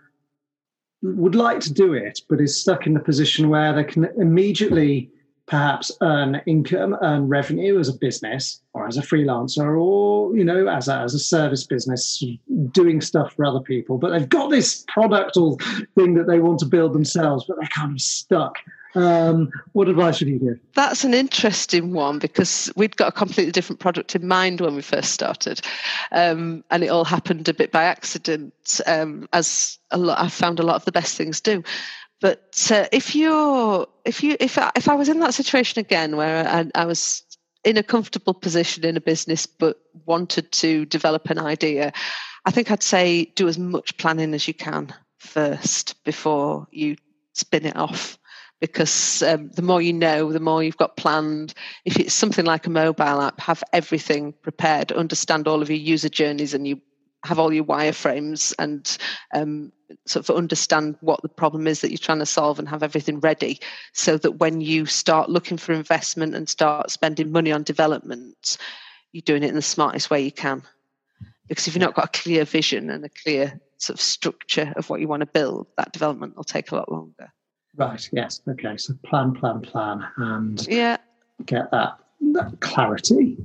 would 1.01 1.35
like 1.35 1.59
to 1.61 1.73
do 1.73 1.93
it, 1.93 2.21
but 2.29 2.41
is 2.41 2.59
stuck 2.59 2.85
in 2.85 2.93
the 2.93 2.99
position 2.99 3.49
where 3.49 3.73
they 3.73 3.83
can 3.83 4.05
immediately 4.17 5.09
perhaps 5.47 5.91
earn 6.01 6.41
income, 6.45 6.95
earn 7.01 7.27
revenue 7.27 7.77
as 7.77 7.89
a 7.89 7.93
business 7.93 8.61
or 8.73 8.87
as 8.87 8.95
a 8.95 9.01
freelancer 9.01 9.77
or, 9.77 10.35
you 10.35 10.45
know, 10.45 10.67
as 10.67 10.87
a, 10.87 10.95
as 10.95 11.13
a 11.13 11.19
service 11.19 11.65
business 11.65 12.23
doing 12.71 13.01
stuff 13.01 13.33
for 13.33 13.43
other 13.43 13.59
people, 13.59 13.97
but 13.97 14.11
they've 14.11 14.29
got 14.29 14.49
this 14.49 14.85
product 14.87 15.35
or 15.35 15.57
thing 15.95 16.13
that 16.13 16.27
they 16.27 16.39
want 16.39 16.59
to 16.59 16.65
build 16.65 16.93
themselves, 16.93 17.43
but 17.47 17.57
they're 17.59 17.67
kind 17.67 17.91
of 17.91 17.99
stuck. 17.99 18.55
Um, 18.93 19.49
what 19.71 19.88
advice 19.88 20.19
would 20.19 20.30
you 20.30 20.39
give? 20.39 20.60
That's 20.75 21.04
an 21.04 21.13
interesting 21.13 21.93
one 21.93 22.19
because 22.19 22.71
we'd 22.75 22.97
got 22.97 23.10
a 23.10 23.12
completely 23.12 23.51
different 23.51 23.80
product 23.80 24.15
in 24.15 24.27
mind 24.27 24.60
when 24.60 24.75
we 24.75 24.82
first 24.82 25.12
started, 25.12 25.62
um, 26.12 26.63
and 26.71 26.84
it 26.84 26.88
all 26.88 27.06
happened 27.06 27.47
a 27.47 27.54
bit 27.54 27.71
by 27.71 27.84
accident, 27.84 28.82
um, 28.86 29.27
as 29.34 29.77
a 29.91 29.97
lot. 29.97 30.19
I 30.19 30.27
found 30.27 30.60
a 30.60 30.63
lot 30.63 30.75
of 30.75 30.86
the 30.86 30.91
best 30.91 31.15
things 31.15 31.39
do. 31.39 31.63
But 32.21 32.67
uh, 32.71 32.86
if 32.91 33.15
you're, 33.15 33.88
if 34.06 34.21
you, 34.23 34.38
if 34.39 34.58
I, 34.58 34.71
if 34.75 34.88
I 34.88 34.93
was 34.93 35.10
in 35.10 35.19
that 35.19 35.34
situation 35.34 35.80
again 35.80 36.15
where 36.15 36.47
I, 36.47 36.69
I 36.75 36.86
was 36.86 37.23
in 37.63 37.77
a 37.77 37.84
comfortable 37.84 38.36
position 38.36 38.86
in 38.86 38.95
a 38.95 39.01
business 39.01 39.45
but 39.47 39.77
wanted 40.06 40.51
to 40.51 40.86
develop 40.86 41.30
an 41.30 41.39
idea, 41.39 41.91
I 42.45 42.51
think 42.51 42.69
I'd 42.69 42.84
say 42.84 43.25
do 43.36 43.47
as 43.47 43.58
much 43.58 43.97
planning 43.97 44.34
as 44.36 44.47
you 44.47 44.54
can 44.54 44.93
first 45.17 46.04
before 46.04 46.67
you 46.71 46.95
spin 47.34 47.65
it 47.65 47.75
off 47.75 48.19
because 48.62 49.24
um, 49.24 49.50
the 49.50 49.63
more 49.63 49.82
you 49.82 49.91
know, 49.91 50.32
the 50.32 50.39
more 50.39 50.63
you've 50.63 50.78
got 50.78 50.95
planned. 50.95 51.54
If 51.84 52.00
it's 52.00 52.13
something 52.13 52.45
like 52.45 52.67
a 52.67 52.69
mobile 52.69 53.21
app, 53.21 53.39
have 53.41 53.63
everything 53.74 54.34
prepared, 54.41 54.91
understand 54.91 55.47
all 55.47 55.62
of 55.62 55.69
your 55.69 55.80
user 55.80 56.10
journeys, 56.10 56.54
and 56.54 56.65
you 56.65 56.80
have 57.26 57.39
all 57.39 57.52
your 57.52 57.65
wireframes 57.65 58.54
and 58.58 58.97
um, 59.34 59.71
sort 60.08 60.28
of 60.28 60.36
understand 60.36 60.95
what 61.02 61.21
the 61.21 61.30
problem 61.30 61.67
is 61.67 61.82
that 61.82 61.89
you're 61.89 61.97
trying 61.97 62.19
to 62.19 62.26
solve 62.26 62.58
and 62.58 62.67
have 62.67 62.84
everything 62.84 63.19
ready 63.19 63.60
so 63.93 64.17
that 64.17 64.39
when 64.39 64.62
you 64.62 64.86
start 64.86 65.30
looking 65.30 65.58
for 65.58 65.74
investment 65.74 66.34
and 66.34 66.50
start 66.50 66.89
spending 66.89 67.32
money 67.32 67.52
on 67.52 67.63
development, 67.63 68.58
you're 69.12 69.21
doing 69.21 69.43
it 69.43 69.50
in 69.50 69.56
the 69.56 69.62
smartest 69.62 70.10
way 70.10 70.21
you 70.21 70.32
can. 70.32 70.63
Because 71.47 71.67
if 71.67 71.76
you've 71.76 71.82
not 71.82 71.95
got 71.95 72.06
a 72.06 72.19
clear 72.19 72.45
vision 72.45 72.89
and 72.89 73.06
a 73.06 73.10
clear 73.10 73.60
sort 73.78 73.95
of 73.95 74.02
structure 74.02 74.71
of 74.76 74.89
what 74.89 75.02
you 75.02 75.08
want 75.08 75.21
to 75.21 75.28
build, 75.28 75.67
that 75.78 75.91
development 75.91 76.36
will 76.38 76.43
take 76.43 76.71
a 76.71 76.76
lot 76.76 76.91
longer. 76.91 77.32
Right. 77.75 78.10
Yes. 78.12 78.41
Okay. 78.47 78.77
So 78.77 78.93
plan, 79.05 79.34
plan, 79.34 79.62
plan, 79.62 80.05
and 80.17 80.67
Yeah, 80.67 80.97
get 81.45 81.71
that, 81.71 81.97
that 82.34 82.60
clarity. 82.60 83.38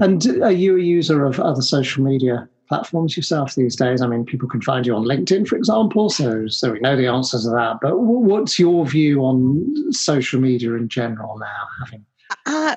And 0.00 0.24
are 0.42 0.52
you 0.52 0.76
a 0.76 0.80
user 0.80 1.24
of 1.24 1.38
other 1.38 1.62
social 1.62 2.02
media 2.04 2.48
platforms 2.68 3.16
yourself 3.16 3.54
these 3.54 3.76
days? 3.76 4.02
I 4.02 4.06
mean, 4.06 4.24
people 4.24 4.48
can 4.48 4.60
find 4.60 4.86
you 4.86 4.94
on 4.94 5.04
LinkedIn, 5.04 5.46
for 5.46 5.56
example. 5.56 6.10
So, 6.10 6.48
so 6.48 6.72
we 6.72 6.80
know 6.80 6.96
the 6.96 7.06
answers 7.06 7.44
to 7.44 7.50
that. 7.50 7.78
But 7.80 7.92
wh- 7.92 8.22
what's 8.22 8.58
your 8.58 8.86
view 8.86 9.20
on 9.20 9.92
social 9.92 10.40
media 10.40 10.74
in 10.74 10.88
general 10.88 11.38
now? 11.38 11.66
Having 11.84 12.04
uh, 12.46 12.76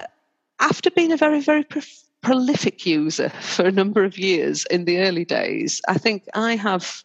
after 0.60 0.91
being 0.91 1.12
a 1.12 1.17
very, 1.17 1.41
very 1.41 1.63
pro- 1.63 1.82
prolific 2.22 2.86
user 2.86 3.30
for 3.30 3.65
a 3.65 3.72
number 3.72 4.04
of 4.04 4.17
years 4.17 4.65
in 4.70 4.86
the 4.86 5.00
early 5.00 5.26
days, 5.26 5.82
I 5.88 5.98
think 5.98 6.24
I 6.34 6.56
have, 6.56 7.04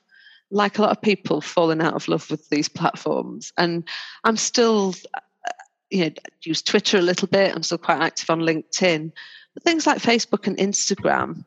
like 0.50 0.78
a 0.78 0.82
lot 0.82 0.90
of 0.90 1.02
people, 1.02 1.40
fallen 1.40 1.80
out 1.80 1.94
of 1.94 2.08
love 2.08 2.30
with 2.30 2.48
these 2.48 2.68
platforms. 2.68 3.52
And 3.58 3.88
I'm 4.24 4.36
still, 4.36 4.94
uh, 5.14 5.50
you 5.90 6.04
know, 6.04 6.10
use 6.42 6.62
Twitter 6.62 6.98
a 6.98 7.02
little 7.02 7.28
bit. 7.28 7.54
I'm 7.54 7.62
still 7.62 7.78
quite 7.78 8.00
active 8.00 8.30
on 8.30 8.40
LinkedIn. 8.40 9.12
But 9.54 9.62
things 9.62 9.86
like 9.86 9.98
Facebook 9.98 10.46
and 10.46 10.56
Instagram, 10.58 11.44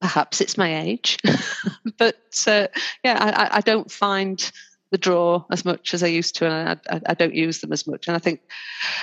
perhaps 0.00 0.40
it's 0.40 0.56
my 0.56 0.80
age, 0.82 1.18
but 1.98 2.16
uh, 2.46 2.68
yeah, 3.04 3.18
I, 3.52 3.58
I- 3.58 3.60
don't 3.60 3.90
find 3.90 4.50
the 4.92 4.98
draw 4.98 5.44
as 5.52 5.64
much 5.64 5.94
as 5.94 6.02
I 6.02 6.08
used 6.08 6.36
to, 6.36 6.46
and 6.48 6.80
I, 6.90 7.00
I 7.10 7.14
don't 7.14 7.34
use 7.34 7.60
them 7.60 7.72
as 7.72 7.86
much. 7.86 8.08
And 8.08 8.16
I 8.16 8.18
think, 8.18 8.40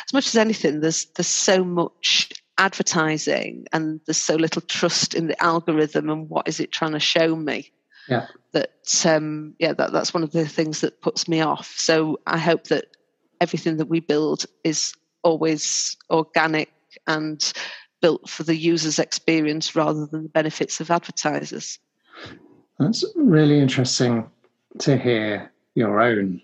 as 0.05 0.13
much 0.13 0.27
as 0.27 0.35
anything, 0.35 0.79
there's 0.81 1.05
there's 1.15 1.27
so 1.27 1.63
much 1.63 2.31
advertising, 2.57 3.67
and 3.71 4.01
there's 4.05 4.17
so 4.17 4.35
little 4.35 4.61
trust 4.61 5.13
in 5.13 5.27
the 5.27 5.41
algorithm 5.43 6.09
and 6.09 6.29
what 6.29 6.47
is 6.47 6.59
it 6.59 6.71
trying 6.71 6.93
to 6.93 6.99
show 6.99 7.35
me. 7.35 7.71
Yeah. 8.07 8.27
That 8.53 9.05
um, 9.05 9.55
yeah, 9.59 9.73
that, 9.73 9.91
that's 9.91 10.13
one 10.13 10.23
of 10.23 10.31
the 10.31 10.47
things 10.47 10.81
that 10.81 11.01
puts 11.01 11.27
me 11.27 11.41
off. 11.41 11.73
So 11.77 12.19
I 12.25 12.37
hope 12.37 12.65
that 12.65 12.85
everything 13.41 13.77
that 13.77 13.89
we 13.89 13.99
build 13.99 14.45
is 14.63 14.93
always 15.23 15.95
organic 16.09 16.71
and 17.05 17.53
built 18.01 18.29
for 18.29 18.43
the 18.43 18.55
user's 18.55 18.99
experience 18.99 19.75
rather 19.75 20.05
than 20.05 20.23
the 20.23 20.29
benefits 20.29 20.79
of 20.79 20.91
advertisers. 20.91 21.79
that's 22.79 23.03
really 23.15 23.59
interesting 23.59 24.29
to 24.79 24.97
hear 24.97 25.51
your 25.75 25.99
own 25.99 26.41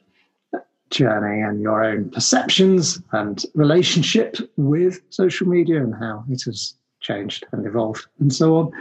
journey 0.90 1.42
and 1.42 1.62
your 1.62 1.84
own 1.84 2.10
perceptions 2.10 3.02
and 3.12 3.44
relationship 3.56 4.38
with 4.58 5.02
social 5.10 5.48
media 5.48 5.82
and 5.82 5.96
how 5.96 6.24
it 6.30 6.42
has 6.44 6.76
changed 7.02 7.46
and 7.52 7.66
evolved 7.66 8.06
and 8.20 8.34
so 8.34 8.56
on. 8.58 8.72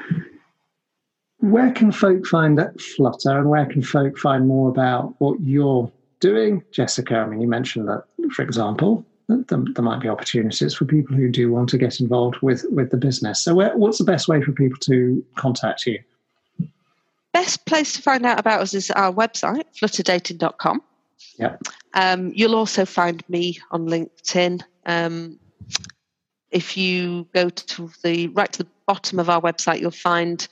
Where 1.43 1.73
can 1.73 1.91
folk 1.91 2.25
find 2.25 2.57
that 2.59 2.81
Flutter 2.81 3.37
and 3.37 3.51
where 3.51 3.67
can 3.67 3.83
folk 3.83 4.17
find 4.17 4.47
more 4.47 4.69
about 4.69 5.13
what 5.19 5.41
you're 5.41 5.91
doing? 6.21 6.63
Jessica, 6.71 7.17
I 7.17 7.27
mean, 7.27 7.41
you 7.41 7.49
mentioned 7.49 7.89
that, 7.89 8.05
for 8.31 8.43
example, 8.43 9.05
that 9.27 9.49
there, 9.49 9.85
might 9.85 10.01
be 10.01 10.09
opportunities 10.09 10.73
for 10.73 10.85
people 10.85 11.17
who 11.17 11.29
do 11.29 11.51
want 11.51 11.69
to 11.71 11.79
get 11.79 11.99
involved 11.99 12.37
with, 12.43 12.65
with 12.71 12.91
the 12.91 12.97
business. 12.97 13.41
So, 13.41 13.57
where, 13.57 13.77
what's 13.77 13.99
the 13.99 14.05
best 14.05 14.29
way 14.29 14.41
for 14.41 14.53
people 14.53 14.79
to 14.83 15.25
contact 15.35 15.85
you? 15.85 15.99
Best 17.33 17.67
place 17.67 17.93
to 17.95 18.03
find 18.03 18.25
out 18.25 18.39
about 18.39 18.61
us 18.61 18.73
is 18.73 18.93
our 18.93 19.13
website, 19.13 19.65
flutterdating.com. 19.75 20.81
Yeah. 21.41 21.57
Um, 21.95 22.31
you'll 22.37 22.55
also 22.55 22.85
find 22.85 23.21
me 23.29 23.59
on 23.73 23.89
LinkedIn. 23.89 24.63
Um, 24.87 25.41
if 26.53 26.77
you 26.77 27.27
go 27.35 27.49
to 27.49 27.91
the 28.05 28.29
right 28.29 28.53
to 28.53 28.63
the 28.63 28.69
bottom 28.87 29.19
of 29.19 29.29
our 29.29 29.41
website, 29.41 29.81
you'll 29.81 29.91
find 29.91 30.47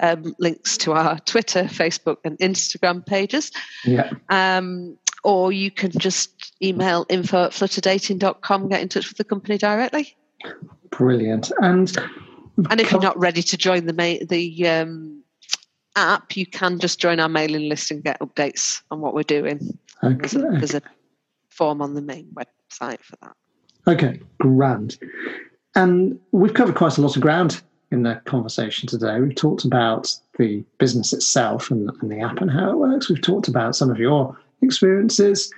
um, 0.00 0.34
links 0.38 0.76
to 0.78 0.92
our 0.92 1.18
Twitter, 1.20 1.64
Facebook, 1.64 2.18
and 2.24 2.38
Instagram 2.38 3.04
pages. 3.04 3.50
Yeah. 3.84 4.10
Um, 4.28 4.96
or 5.24 5.52
you 5.52 5.70
can 5.70 5.90
just 5.90 6.54
email 6.62 7.04
info 7.08 7.44
at 7.44 7.50
flutterdating.com, 7.50 8.68
get 8.68 8.80
in 8.80 8.88
touch 8.88 9.08
with 9.08 9.18
the 9.18 9.24
company 9.24 9.58
directly. 9.58 10.16
Brilliant. 10.90 11.50
And 11.60 11.94
And 12.70 12.80
if 12.80 12.90
you're 12.90 13.00
not 13.00 13.18
ready 13.18 13.42
to 13.42 13.56
join 13.56 13.86
the 13.86 13.92
ma- 13.92 14.24
the 14.28 14.68
um, 14.68 15.22
app, 15.96 16.36
you 16.36 16.46
can 16.46 16.78
just 16.78 16.98
join 17.00 17.20
our 17.20 17.28
mailing 17.28 17.68
list 17.68 17.90
and 17.90 18.02
get 18.02 18.20
updates 18.20 18.82
on 18.90 19.00
what 19.00 19.14
we're 19.14 19.22
doing. 19.22 19.78
There's 20.02 20.34
a, 20.34 20.46
okay, 20.46 20.58
there's 20.58 20.74
a 20.74 20.82
form 21.50 21.82
on 21.82 21.94
the 21.94 22.02
main 22.02 22.28
website 22.34 23.00
for 23.00 23.16
that. 23.22 23.36
okay, 23.86 24.20
grand. 24.38 24.98
And 25.74 26.18
we've 26.32 26.54
covered 26.54 26.74
quite 26.74 26.98
a 26.98 27.00
lot 27.00 27.16
of 27.16 27.22
ground 27.22 27.62
in 27.90 28.02
the 28.02 28.20
conversation 28.26 28.86
today. 28.86 29.18
We've 29.20 29.34
talked 29.34 29.64
about 29.64 30.14
the 30.38 30.64
business 30.78 31.12
itself 31.12 31.70
and, 31.70 31.90
and 32.00 32.10
the 32.10 32.20
app 32.20 32.40
and 32.40 32.50
how 32.50 32.70
it 32.70 32.76
works. 32.76 33.08
We've 33.08 33.20
talked 33.20 33.48
about 33.48 33.76
some 33.76 33.90
of 33.90 33.98
your 33.98 34.36
experiences 34.62 35.52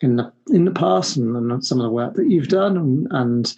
in 0.00 0.16
the 0.16 0.32
in 0.48 0.64
the 0.64 0.70
past 0.70 1.16
and, 1.16 1.36
and 1.36 1.64
some 1.64 1.78
of 1.78 1.84
the 1.84 1.90
work 1.90 2.14
that 2.14 2.30
you've 2.30 2.48
done, 2.48 2.76
and, 2.76 3.08
and 3.10 3.54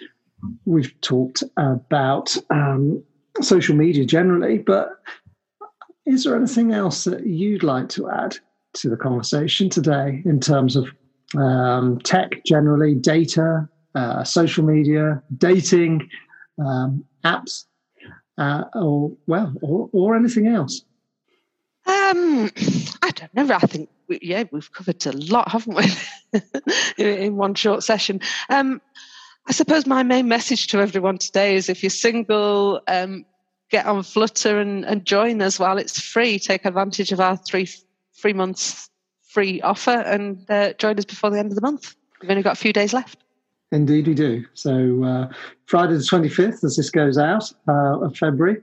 we've 0.64 0.98
talked 1.02 1.42
about 1.56 2.36
um, 2.50 3.02
social 3.40 3.76
media 3.76 4.04
generally. 4.04 4.58
But 4.58 4.88
is 6.06 6.24
there 6.24 6.36
anything 6.36 6.72
else 6.72 7.04
that 7.04 7.26
you'd 7.26 7.62
like 7.62 7.88
to 7.90 8.10
add 8.10 8.36
to 8.74 8.88
the 8.88 8.96
conversation 8.96 9.68
today 9.68 10.22
in 10.24 10.40
terms 10.40 10.76
of 10.76 10.88
um, 11.36 12.00
tech 12.00 12.42
generally, 12.44 12.94
data, 12.94 13.68
uh, 13.94 14.24
social 14.24 14.64
media, 14.64 15.22
dating, 15.36 16.08
um, 16.64 17.04
apps, 17.24 17.64
uh, 18.40 18.64
or 18.74 19.12
well, 19.26 19.54
or, 19.60 19.90
or 19.92 20.16
anything 20.16 20.46
else? 20.48 20.82
Um, 21.86 22.50
I 23.02 23.10
don't 23.10 23.34
know. 23.34 23.54
I 23.54 23.66
think 23.66 23.90
yeah, 24.08 24.44
we've 24.50 24.72
covered 24.72 25.04
a 25.06 25.12
lot, 25.12 25.52
haven't 25.52 25.76
we, 25.76 26.42
in 27.04 27.36
one 27.36 27.54
short 27.54 27.84
session. 27.84 28.20
Um, 28.48 28.80
I 29.46 29.52
suppose 29.52 29.86
my 29.86 30.02
main 30.02 30.26
message 30.26 30.68
to 30.68 30.80
everyone 30.80 31.18
today 31.18 31.54
is: 31.54 31.68
if 31.68 31.82
you're 31.82 31.90
single, 31.90 32.80
um, 32.88 33.26
get 33.70 33.86
on 33.86 34.02
Flutter 34.02 34.58
and, 34.58 34.84
and 34.86 35.04
join 35.04 35.42
us 35.42 35.58
while 35.58 35.76
it's 35.76 36.00
free. 36.00 36.38
Take 36.38 36.64
advantage 36.64 37.12
of 37.12 37.20
our 37.20 37.36
three 37.36 37.68
three 38.16 38.32
months 38.32 38.88
free 39.28 39.60
offer 39.60 39.90
and 39.90 40.50
uh, 40.50 40.72
join 40.74 40.98
us 40.98 41.04
before 41.04 41.30
the 41.30 41.38
end 41.38 41.52
of 41.52 41.56
the 41.56 41.62
month. 41.62 41.94
We've 42.20 42.30
only 42.30 42.42
got 42.42 42.54
a 42.54 42.60
few 42.60 42.72
days 42.72 42.92
left. 42.92 43.18
Indeed, 43.72 44.08
we 44.08 44.14
do. 44.14 44.44
So 44.54 45.04
uh, 45.04 45.28
Friday 45.66 45.94
the 45.94 46.00
25th, 46.00 46.64
as 46.64 46.76
this 46.76 46.90
goes 46.90 47.18
out 47.18 47.52
uh, 47.68 48.00
of 48.00 48.16
February, 48.16 48.60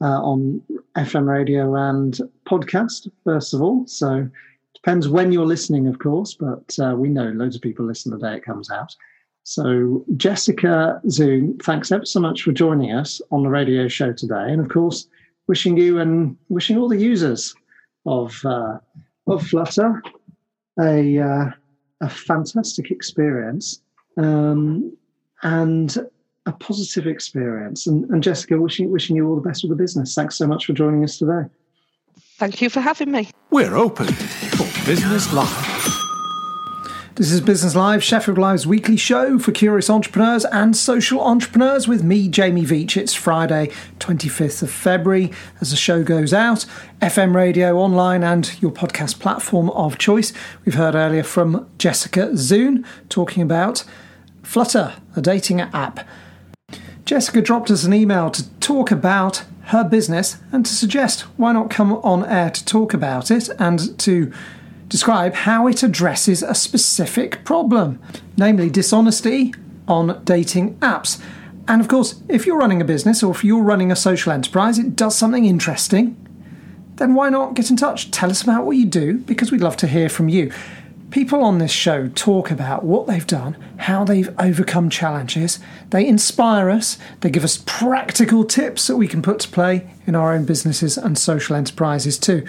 uh, 0.00 0.20
on 0.22 0.62
FM 0.96 1.28
radio 1.28 1.74
and 1.74 2.18
podcast, 2.48 3.08
first 3.24 3.54
of 3.54 3.62
all. 3.62 3.86
So 3.86 4.28
depends 4.74 5.08
when 5.08 5.32
you're 5.32 5.46
listening, 5.46 5.86
of 5.86 5.98
course, 5.98 6.34
but 6.34 6.76
uh, 6.80 6.94
we 6.96 7.08
know 7.08 7.30
loads 7.30 7.56
of 7.56 7.62
people 7.62 7.84
listen 7.84 8.12
the 8.12 8.18
day 8.18 8.36
it 8.36 8.44
comes 8.44 8.70
out. 8.70 8.94
So 9.44 10.04
Jessica 10.16 11.00
Zoon, 11.08 11.58
thanks 11.62 11.90
ever 11.90 12.04
so 12.04 12.20
much 12.20 12.42
for 12.42 12.52
joining 12.52 12.92
us 12.92 13.20
on 13.30 13.42
the 13.42 13.48
radio 13.48 13.88
show 13.88 14.12
today, 14.12 14.52
and 14.52 14.60
of 14.60 14.68
course, 14.68 15.08
wishing 15.46 15.76
you 15.78 15.98
and 16.00 16.36
wishing 16.48 16.76
all 16.76 16.88
the 16.88 17.00
users 17.00 17.54
of 18.04 18.38
uh, 18.44 18.78
of 19.26 19.46
Flutter 19.46 20.02
a 20.78 21.18
uh, 21.18 21.50
a 22.02 22.10
fantastic 22.10 22.90
experience 22.90 23.80
um, 24.18 24.96
and 25.42 25.96
a 26.46 26.52
positive 26.52 27.06
experience. 27.06 27.86
And, 27.86 28.08
and 28.10 28.22
Jessica, 28.22 28.60
wishing 28.60 28.90
wishing 28.90 29.16
you 29.16 29.28
all 29.28 29.36
the 29.36 29.40
best 29.42 29.62
with 29.62 29.70
the 29.70 29.76
business. 29.76 30.14
Thanks 30.14 30.36
so 30.36 30.46
much 30.46 30.66
for 30.66 30.72
joining 30.72 31.04
us 31.04 31.18
today. 31.18 31.48
Thank 32.38 32.60
you 32.60 32.70
for 32.70 32.80
having 32.80 33.10
me. 33.10 33.30
We're 33.50 33.76
open 33.76 34.06
for 34.06 34.86
Business 34.86 35.32
Live. 35.32 36.04
This 37.18 37.32
is 37.32 37.40
Business 37.40 37.74
Live, 37.74 38.04
Sheffield 38.04 38.38
Live's 38.38 38.64
weekly 38.64 38.96
show 38.96 39.40
for 39.40 39.50
curious 39.50 39.90
entrepreneurs 39.90 40.44
and 40.44 40.76
social 40.76 41.20
entrepreneurs 41.20 41.88
with 41.88 42.04
me, 42.04 42.28
Jamie 42.28 42.64
Veach. 42.64 42.96
It's 42.96 43.12
Friday, 43.12 43.72
25th 43.98 44.62
of 44.62 44.70
February, 44.70 45.32
as 45.60 45.72
the 45.72 45.76
show 45.76 46.04
goes 46.04 46.32
out. 46.32 46.64
FM 47.02 47.34
radio, 47.34 47.76
online, 47.76 48.22
and 48.22 48.62
your 48.62 48.70
podcast 48.70 49.18
platform 49.18 49.68
of 49.70 49.98
choice. 49.98 50.32
We've 50.64 50.76
heard 50.76 50.94
earlier 50.94 51.24
from 51.24 51.68
Jessica 51.76 52.36
Zoon 52.36 52.86
talking 53.08 53.42
about 53.42 53.82
Flutter, 54.48 54.94
a 55.14 55.20
dating 55.20 55.60
app. 55.60 56.08
Jessica 57.04 57.42
dropped 57.42 57.70
us 57.70 57.84
an 57.84 57.92
email 57.92 58.30
to 58.30 58.48
talk 58.60 58.90
about 58.90 59.44
her 59.64 59.84
business 59.84 60.38
and 60.50 60.64
to 60.64 60.72
suggest 60.72 61.20
why 61.36 61.52
not 61.52 61.68
come 61.68 61.92
on 61.96 62.24
air 62.24 62.48
to 62.48 62.64
talk 62.64 62.94
about 62.94 63.30
it 63.30 63.50
and 63.58 63.98
to 63.98 64.32
describe 64.88 65.34
how 65.34 65.66
it 65.66 65.82
addresses 65.82 66.42
a 66.42 66.54
specific 66.54 67.44
problem, 67.44 68.00
namely 68.38 68.70
dishonesty 68.70 69.52
on 69.86 70.24
dating 70.24 70.76
apps. 70.78 71.22
And 71.68 71.82
of 71.82 71.88
course, 71.88 72.22
if 72.30 72.46
you're 72.46 72.56
running 72.56 72.80
a 72.80 72.86
business 72.86 73.22
or 73.22 73.30
if 73.32 73.44
you're 73.44 73.62
running 73.62 73.92
a 73.92 73.96
social 73.96 74.32
enterprise, 74.32 74.78
it 74.78 74.96
does 74.96 75.14
something 75.14 75.44
interesting, 75.44 76.16
then 76.96 77.12
why 77.12 77.28
not 77.28 77.52
get 77.52 77.68
in 77.68 77.76
touch? 77.76 78.10
Tell 78.10 78.30
us 78.30 78.42
about 78.42 78.64
what 78.64 78.78
you 78.78 78.86
do 78.86 79.18
because 79.18 79.52
we'd 79.52 79.60
love 79.60 79.76
to 79.76 79.86
hear 79.86 80.08
from 80.08 80.30
you. 80.30 80.50
People 81.10 81.42
on 81.42 81.58
this 81.58 81.70
show 81.70 82.08
talk 82.08 82.50
about 82.50 82.84
what 82.84 83.06
they've 83.06 83.26
done, 83.26 83.56
how 83.78 84.04
they've 84.04 84.34
overcome 84.38 84.90
challenges. 84.90 85.58
They 85.88 86.06
inspire 86.06 86.68
us, 86.68 86.98
they 87.20 87.30
give 87.30 87.44
us 87.44 87.62
practical 87.64 88.44
tips 88.44 88.86
that 88.88 88.96
we 88.96 89.08
can 89.08 89.22
put 89.22 89.40
to 89.40 89.48
play 89.48 89.88
in 90.06 90.14
our 90.14 90.34
own 90.34 90.44
businesses 90.44 90.98
and 90.98 91.16
social 91.16 91.56
enterprises 91.56 92.18
too. 92.18 92.46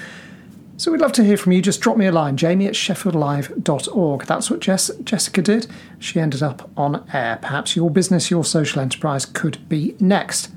So 0.75 0.91
we'd 0.91 1.01
love 1.01 1.13
to 1.13 1.23
hear 1.23 1.37
from 1.37 1.53
you. 1.53 1.61
Just 1.61 1.79
drop 1.79 1.95
me 1.95 2.05
a 2.05 2.11
line, 2.11 2.35
jamie 2.35 2.67
at 2.67 2.73
sheffieldlive.org. 2.73 4.25
That's 4.25 4.49
what 4.49 4.59
Jess, 4.59 4.91
Jessica 5.03 5.41
did. 5.41 5.67
She 5.99 6.19
ended 6.19 6.43
up 6.43 6.69
on 6.77 7.05
air. 7.13 7.37
Perhaps 7.41 7.75
your 7.75 7.89
business, 7.89 8.31
your 8.31 8.43
social 8.43 8.81
enterprise 8.81 9.25
could 9.25 9.67
be 9.69 9.95
next. 9.99 10.49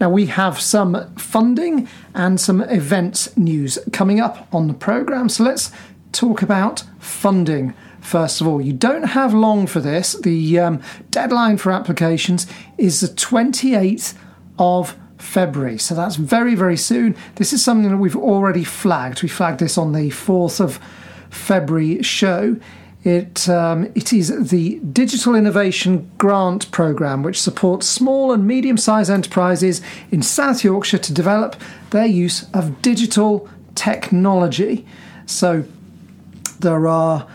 Now, 0.00 0.10
we 0.10 0.26
have 0.26 0.60
some 0.60 1.14
funding 1.16 1.88
and 2.14 2.40
some 2.40 2.60
events 2.62 3.36
news 3.36 3.78
coming 3.92 4.20
up 4.20 4.46
on 4.52 4.68
the 4.68 4.74
programme. 4.74 5.28
So 5.28 5.44
let's 5.44 5.72
talk 6.12 6.42
about 6.42 6.84
funding. 6.98 7.74
First 8.00 8.40
of 8.40 8.46
all, 8.46 8.60
you 8.60 8.72
don't 8.72 9.02
have 9.02 9.34
long 9.34 9.66
for 9.66 9.80
this. 9.80 10.12
The 10.12 10.58
um, 10.60 10.82
deadline 11.10 11.56
for 11.56 11.72
applications 11.72 12.46
is 12.78 13.00
the 13.00 13.08
28th 13.08 14.14
of 14.58 14.96
February. 15.18 15.78
So 15.78 15.94
that's 15.94 16.16
very, 16.16 16.54
very 16.54 16.76
soon. 16.76 17.16
This 17.36 17.52
is 17.52 17.64
something 17.64 17.90
that 17.90 17.96
we've 17.96 18.16
already 18.16 18.64
flagged. 18.64 19.22
We 19.22 19.28
flagged 19.28 19.60
this 19.60 19.76
on 19.76 19.92
the 19.92 20.10
4th 20.10 20.60
of 20.60 20.78
February 21.30 22.02
show. 22.02 22.56
It, 23.02 23.48
um, 23.48 23.84
it 23.94 24.12
is 24.12 24.50
the 24.50 24.80
Digital 24.80 25.34
Innovation 25.36 26.10
Grant 26.18 26.70
Programme, 26.72 27.22
which 27.22 27.40
supports 27.40 27.86
small 27.86 28.32
and 28.32 28.46
medium 28.46 28.76
sized 28.76 29.10
enterprises 29.10 29.80
in 30.10 30.22
South 30.22 30.64
Yorkshire 30.64 30.98
to 30.98 31.12
develop 31.12 31.54
their 31.90 32.06
use 32.06 32.52
of 32.52 32.82
digital 32.82 33.48
technology. 33.76 34.84
So 35.24 35.64
there 36.60 36.86
are 36.86 37.26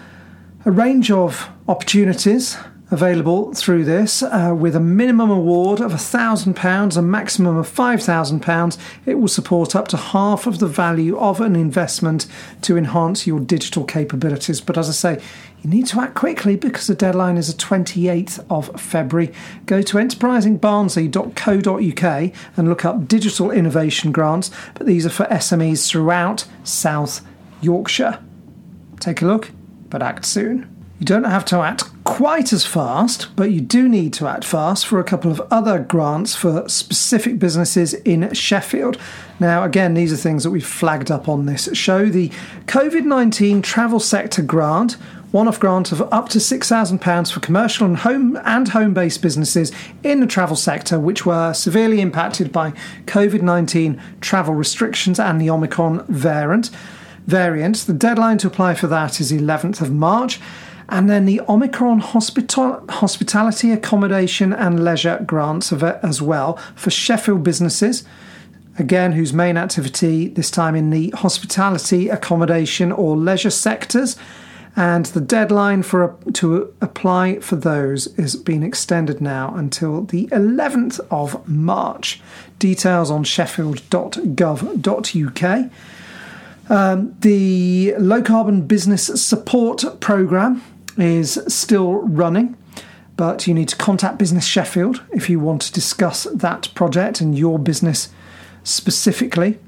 a 0.65 0.71
range 0.71 1.11
of 1.11 1.49
opportunities 1.67 2.57
available 2.91 3.53
through 3.53 3.85
this 3.85 4.21
uh, 4.21 4.53
with 4.55 4.75
a 4.75 4.79
minimum 4.79 5.31
award 5.31 5.79
of 5.79 5.93
£1,000, 5.93 6.97
a 6.97 7.01
maximum 7.01 7.55
of 7.55 7.67
£5,000. 7.67 8.77
It 9.05 9.15
will 9.15 9.29
support 9.29 9.75
up 9.75 9.87
to 9.87 9.97
half 9.97 10.45
of 10.45 10.59
the 10.59 10.67
value 10.67 11.17
of 11.17 11.39
an 11.39 11.55
investment 11.55 12.27
to 12.63 12.77
enhance 12.77 13.25
your 13.25 13.39
digital 13.39 13.85
capabilities. 13.85 14.59
But 14.59 14.77
as 14.77 14.89
I 14.89 14.91
say, 14.91 15.21
you 15.61 15.69
need 15.69 15.87
to 15.87 16.01
act 16.01 16.15
quickly 16.15 16.57
because 16.57 16.87
the 16.87 16.95
deadline 16.95 17.37
is 17.37 17.47
the 17.47 17.53
28th 17.61 18.43
of 18.49 18.77
February. 18.79 19.33
Go 19.65 19.81
to 19.81 19.97
enterprisingbarnsley.co.uk 19.97 22.33
and 22.57 22.69
look 22.69 22.83
up 22.83 23.07
digital 23.07 23.51
innovation 23.51 24.11
grants, 24.11 24.51
but 24.73 24.85
these 24.85 25.05
are 25.05 25.09
for 25.09 25.25
SMEs 25.27 25.87
throughout 25.87 26.45
South 26.63 27.21
Yorkshire. 27.61 28.19
Take 29.01 29.23
a 29.23 29.25
look, 29.25 29.49
but 29.89 30.03
act 30.03 30.25
soon. 30.25 30.73
You 30.99 31.05
don't 31.05 31.23
have 31.23 31.43
to 31.45 31.57
act 31.61 31.85
quite 32.03 32.53
as 32.53 32.67
fast, 32.67 33.35
but 33.35 33.49
you 33.49 33.59
do 33.59 33.89
need 33.89 34.13
to 34.13 34.27
act 34.27 34.45
fast 34.45 34.85
for 34.85 34.99
a 34.99 35.03
couple 35.03 35.31
of 35.31 35.41
other 35.49 35.79
grants 35.79 36.35
for 36.35 36.69
specific 36.69 37.39
businesses 37.39 37.95
in 37.95 38.31
Sheffield. 38.33 38.99
Now, 39.39 39.63
again, 39.63 39.95
these 39.95 40.13
are 40.13 40.17
things 40.17 40.43
that 40.43 40.51
we've 40.51 40.63
flagged 40.63 41.09
up 41.09 41.27
on 41.27 41.47
this 41.47 41.67
show. 41.73 42.05
The 42.05 42.29
COVID 42.67 43.05
19 43.05 43.63
Travel 43.63 43.99
Sector 43.99 44.43
Grant, 44.43 44.93
one 45.31 45.47
off 45.47 45.59
grant 45.59 45.91
of 45.91 46.01
up 46.13 46.29
to 46.29 46.37
£6,000 46.37 47.31
for 47.31 47.39
commercial 47.39 47.87
and 47.87 47.97
home 47.97 48.37
and 48.45 48.67
home 48.67 48.93
based 48.93 49.23
businesses 49.23 49.71
in 50.03 50.19
the 50.19 50.27
travel 50.27 50.55
sector 50.55 50.99
which 50.99 51.25
were 51.25 51.53
severely 51.53 52.01
impacted 52.01 52.51
by 52.51 52.71
COVID 53.05 53.41
19 53.41 53.99
travel 54.21 54.53
restrictions 54.53 55.19
and 55.19 55.41
the 55.41 55.49
Omicron 55.49 56.05
variant. 56.07 56.69
Variant. 57.31 57.77
The 57.77 57.93
deadline 57.93 58.37
to 58.39 58.47
apply 58.47 58.75
for 58.75 58.87
that 58.87 59.21
is 59.21 59.31
11th 59.31 59.79
of 59.79 59.89
March. 59.89 60.41
And 60.89 61.09
then 61.09 61.25
the 61.25 61.39
Omicron 61.47 61.99
hospital, 61.99 62.83
hospitality 62.89 63.71
accommodation 63.71 64.51
and 64.51 64.83
leisure 64.83 65.23
grants 65.25 65.71
as 65.71 66.21
well 66.21 66.57
for 66.75 66.91
Sheffield 66.91 67.43
businesses. 67.43 68.03
Again, 68.77 69.13
whose 69.13 69.31
main 69.31 69.55
activity 69.55 70.27
this 70.27 70.51
time 70.51 70.75
in 70.75 70.89
the 70.89 71.11
hospitality, 71.11 72.09
accommodation, 72.09 72.91
or 72.91 73.15
leisure 73.15 73.49
sectors. 73.49 74.17
And 74.75 75.05
the 75.05 75.21
deadline 75.21 75.83
for 75.83 76.17
to 76.33 76.73
apply 76.81 77.39
for 77.39 77.55
those 77.55 78.07
is 78.17 78.35
being 78.35 78.63
extended 78.63 79.21
now 79.21 79.55
until 79.55 80.03
the 80.03 80.27
11th 80.27 80.99
of 81.09 81.47
March. 81.47 82.19
Details 82.59 83.09
on 83.09 83.23
sheffield.gov.uk. 83.23 85.71
Um, 86.71 87.17
the 87.19 87.93
low 87.97 88.21
carbon 88.21 88.65
business 88.65 89.07
support 89.21 89.83
program 89.99 90.63
is 90.97 91.37
still 91.49 91.95
running, 91.95 92.55
but 93.17 93.45
you 93.45 93.53
need 93.53 93.67
to 93.67 93.75
contact 93.75 94.17
Business 94.17 94.45
Sheffield 94.45 95.03
if 95.11 95.29
you 95.29 95.37
want 95.37 95.63
to 95.63 95.73
discuss 95.73 96.23
that 96.33 96.73
project 96.73 97.19
and 97.19 97.37
your 97.37 97.59
business 97.59 98.07
specifically. 98.63 99.59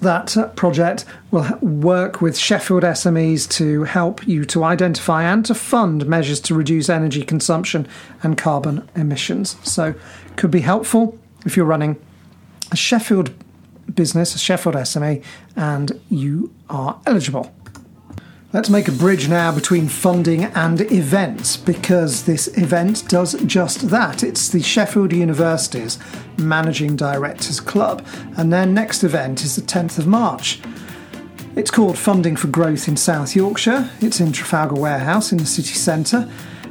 That 0.00 0.36
uh, 0.36 0.46
project 0.50 1.04
will 1.32 1.58
work 1.60 2.22
with 2.22 2.38
Sheffield 2.38 2.84
SMEs 2.84 3.48
to 3.56 3.82
help 3.82 4.24
you 4.24 4.44
to 4.44 4.62
identify 4.62 5.24
and 5.24 5.44
to 5.46 5.56
fund 5.56 6.06
measures 6.06 6.38
to 6.42 6.54
reduce 6.54 6.88
energy 6.88 7.24
consumption 7.24 7.88
and 8.22 8.38
carbon 8.38 8.88
emissions. 8.94 9.56
So, 9.68 9.94
could 10.36 10.52
be 10.52 10.60
helpful 10.60 11.18
if 11.44 11.56
you're 11.56 11.66
running 11.66 12.00
a 12.70 12.76
Sheffield 12.76 13.32
business, 13.94 14.38
Sheffield 14.38 14.76
SME, 14.76 15.22
and 15.56 16.00
you 16.08 16.52
are 16.68 17.00
eligible. 17.06 17.52
Let's 18.52 18.68
make 18.68 18.86
a 18.86 18.92
bridge 18.92 19.30
now 19.30 19.50
between 19.50 19.88
funding 19.88 20.44
and 20.44 20.82
events 20.92 21.56
because 21.56 22.24
this 22.24 22.48
event 22.58 23.08
does 23.08 23.32
just 23.44 23.88
that. 23.88 24.22
It's 24.22 24.50
the 24.50 24.62
Sheffield 24.62 25.12
University's 25.14 25.98
Managing 26.36 26.94
Directors 26.94 27.60
Club, 27.60 28.06
and 28.36 28.52
their 28.52 28.66
next 28.66 29.04
event 29.04 29.42
is 29.42 29.56
the 29.56 29.62
10th 29.62 29.98
of 29.98 30.06
March. 30.06 30.60
It's 31.56 31.70
called 31.70 31.96
Funding 31.96 32.36
for 32.36 32.48
Growth 32.48 32.88
in 32.88 32.96
South 32.98 33.34
Yorkshire. 33.34 33.90
It's 34.02 34.20
in 34.20 34.32
Trafalgar 34.32 34.78
Warehouse 34.78 35.32
in 35.32 35.38
the 35.38 35.46
city 35.46 35.74
centre. 35.74 36.30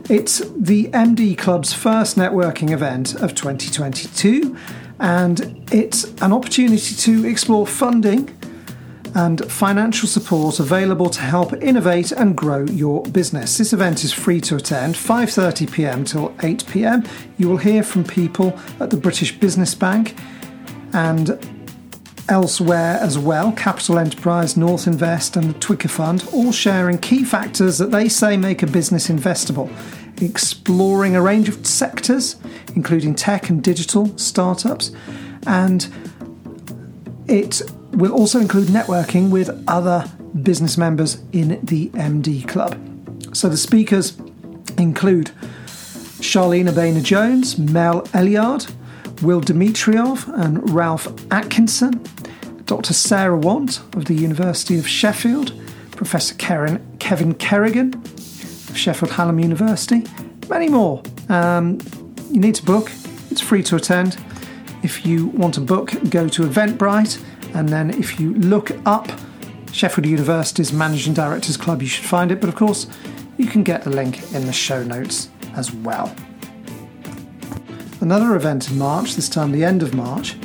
It's 0.10 0.40
the 0.56 0.86
MD 0.90 1.38
Club's 1.38 1.74
first 1.74 2.16
networking 2.16 2.72
event 2.72 3.16
of 3.16 3.34
2022, 3.34 4.56
and 5.02 5.68
it's 5.74 6.06
an 6.22 6.32
opportunity 6.32 6.96
to 6.96 7.26
explore 7.26 7.66
funding 7.66 8.30
and 9.16 9.52
financial 9.52 10.08
support 10.08 10.60
available 10.60 11.10
to 11.10 11.20
help 11.20 11.52
innovate 11.54 12.12
and 12.14 12.38
grow 12.38 12.64
your 12.66 13.04
business. 13.08 13.58
This 13.58 13.74
event 13.74 14.04
is 14.06 14.14
free 14.14 14.40
to 14.42 14.56
attend, 14.56 14.96
5:30 14.96 15.72
p.m. 15.72 16.06
till 16.06 16.34
8 16.44 16.66
p.m. 16.68 17.04
You 17.38 17.50
will 17.50 17.58
hear 17.58 17.84
from 17.84 18.04
people 18.04 18.58
at 18.80 18.92
the 18.92 18.98
British 18.98 19.38
Business 19.38 19.76
Bank 19.76 20.16
and 20.94 21.38
elsewhere 22.30 22.98
as 23.02 23.18
well, 23.18 23.52
Capital 23.54 23.98
Enterprise, 23.98 24.56
North 24.56 24.88
Invest 24.88 25.36
and 25.36 25.50
the 25.50 25.60
Twicker 25.60 25.90
Fund, 25.90 26.24
all 26.32 26.52
sharing 26.52 26.98
key 27.00 27.26
factors 27.26 27.80
that 27.80 27.92
they 27.92 28.08
say 28.08 28.38
make 28.38 28.64
a 28.64 28.68
business 28.68 29.10
investable, 29.10 29.70
exploring 30.22 31.16
a 31.16 31.22
range 31.22 31.50
of 31.50 31.66
sectors 31.66 32.36
including 32.76 33.16
tech 33.16 33.50
and 33.50 33.64
digital 33.64 34.18
startups 34.18 34.92
and 35.48 35.94
it 37.28 37.62
will 37.92 38.12
also 38.12 38.40
include 38.40 38.68
networking 38.68 39.30
with 39.30 39.50
other 39.68 40.06
business 40.44 40.78
members 40.78 41.22
in 41.32 41.60
the 41.64 41.90
MD 41.90 42.48
Club. 42.48 42.78
So 43.34 43.50
the 43.50 43.58
speakers 43.58 44.18
include 44.78 45.32
Charlene 46.22 46.70
Abena 46.70 47.04
Jones, 47.04 47.58
Mel 47.58 48.02
Elliard, 48.14 48.72
Will 49.22 49.42
Dimitrov, 49.42 50.28
and 50.42 50.70
Ralph 50.74 51.08
Atkinson, 51.32 52.04
Dr. 52.66 52.94
Sarah 52.94 53.38
Want 53.38 53.80
of 53.96 54.06
the 54.06 54.14
University 54.14 54.78
of 54.78 54.88
Sheffield, 54.88 55.54
Professor 55.92 56.36
Karen, 56.36 56.98
Kevin 57.00 57.34
Kerrigan 57.34 57.92
of 58.72 58.78
Sheffield 58.78 59.12
Hallam 59.12 59.40
University, 59.40 60.04
many 60.50 60.70
more. 60.70 61.04
Um, 61.30 61.80
you 62.32 62.40
need 62.40 62.56
to 62.56 62.66
book, 62.66 62.92
it's 63.30 63.42
free 63.42 63.62
to 63.64 63.76
attend. 63.76 64.18
If 64.82 65.06
you 65.06 65.28
want 65.28 65.54
to 65.56 65.62
book, 65.62 65.92
go 66.10 66.28
to 66.30 66.44
Eventbrite 66.44 67.24
and 67.54 67.70
then 67.70 67.92
if 67.92 68.20
you 68.20 68.34
look 68.34 68.72
up 68.86 69.12
Sheffield 69.72 70.06
University's 70.06 70.74
Managing 70.74 71.14
Directors 71.14 71.58
Club, 71.58 71.82
you 71.82 71.88
should 71.88 72.06
find 72.06 72.32
it. 72.32 72.40
But 72.40 72.50
of 72.50 72.56
course, 72.56 72.88
you 73.38 73.46
can 73.46 73.64
get 73.64 73.84
the 73.84 73.90
link 73.90 74.34
in 74.34 74.46
the 74.46 74.54
show 74.54 74.84
notes 74.84 75.30
as 75.56 75.72
well. 75.72 76.16
Another 78.00 78.36
event 78.36 78.72
in 78.72 78.78
March, 78.78 79.16
this 79.16 79.30
time 79.30 79.52
the 79.52 79.64
end 79.64 79.84
of 79.84 79.94
March, 79.94 80.36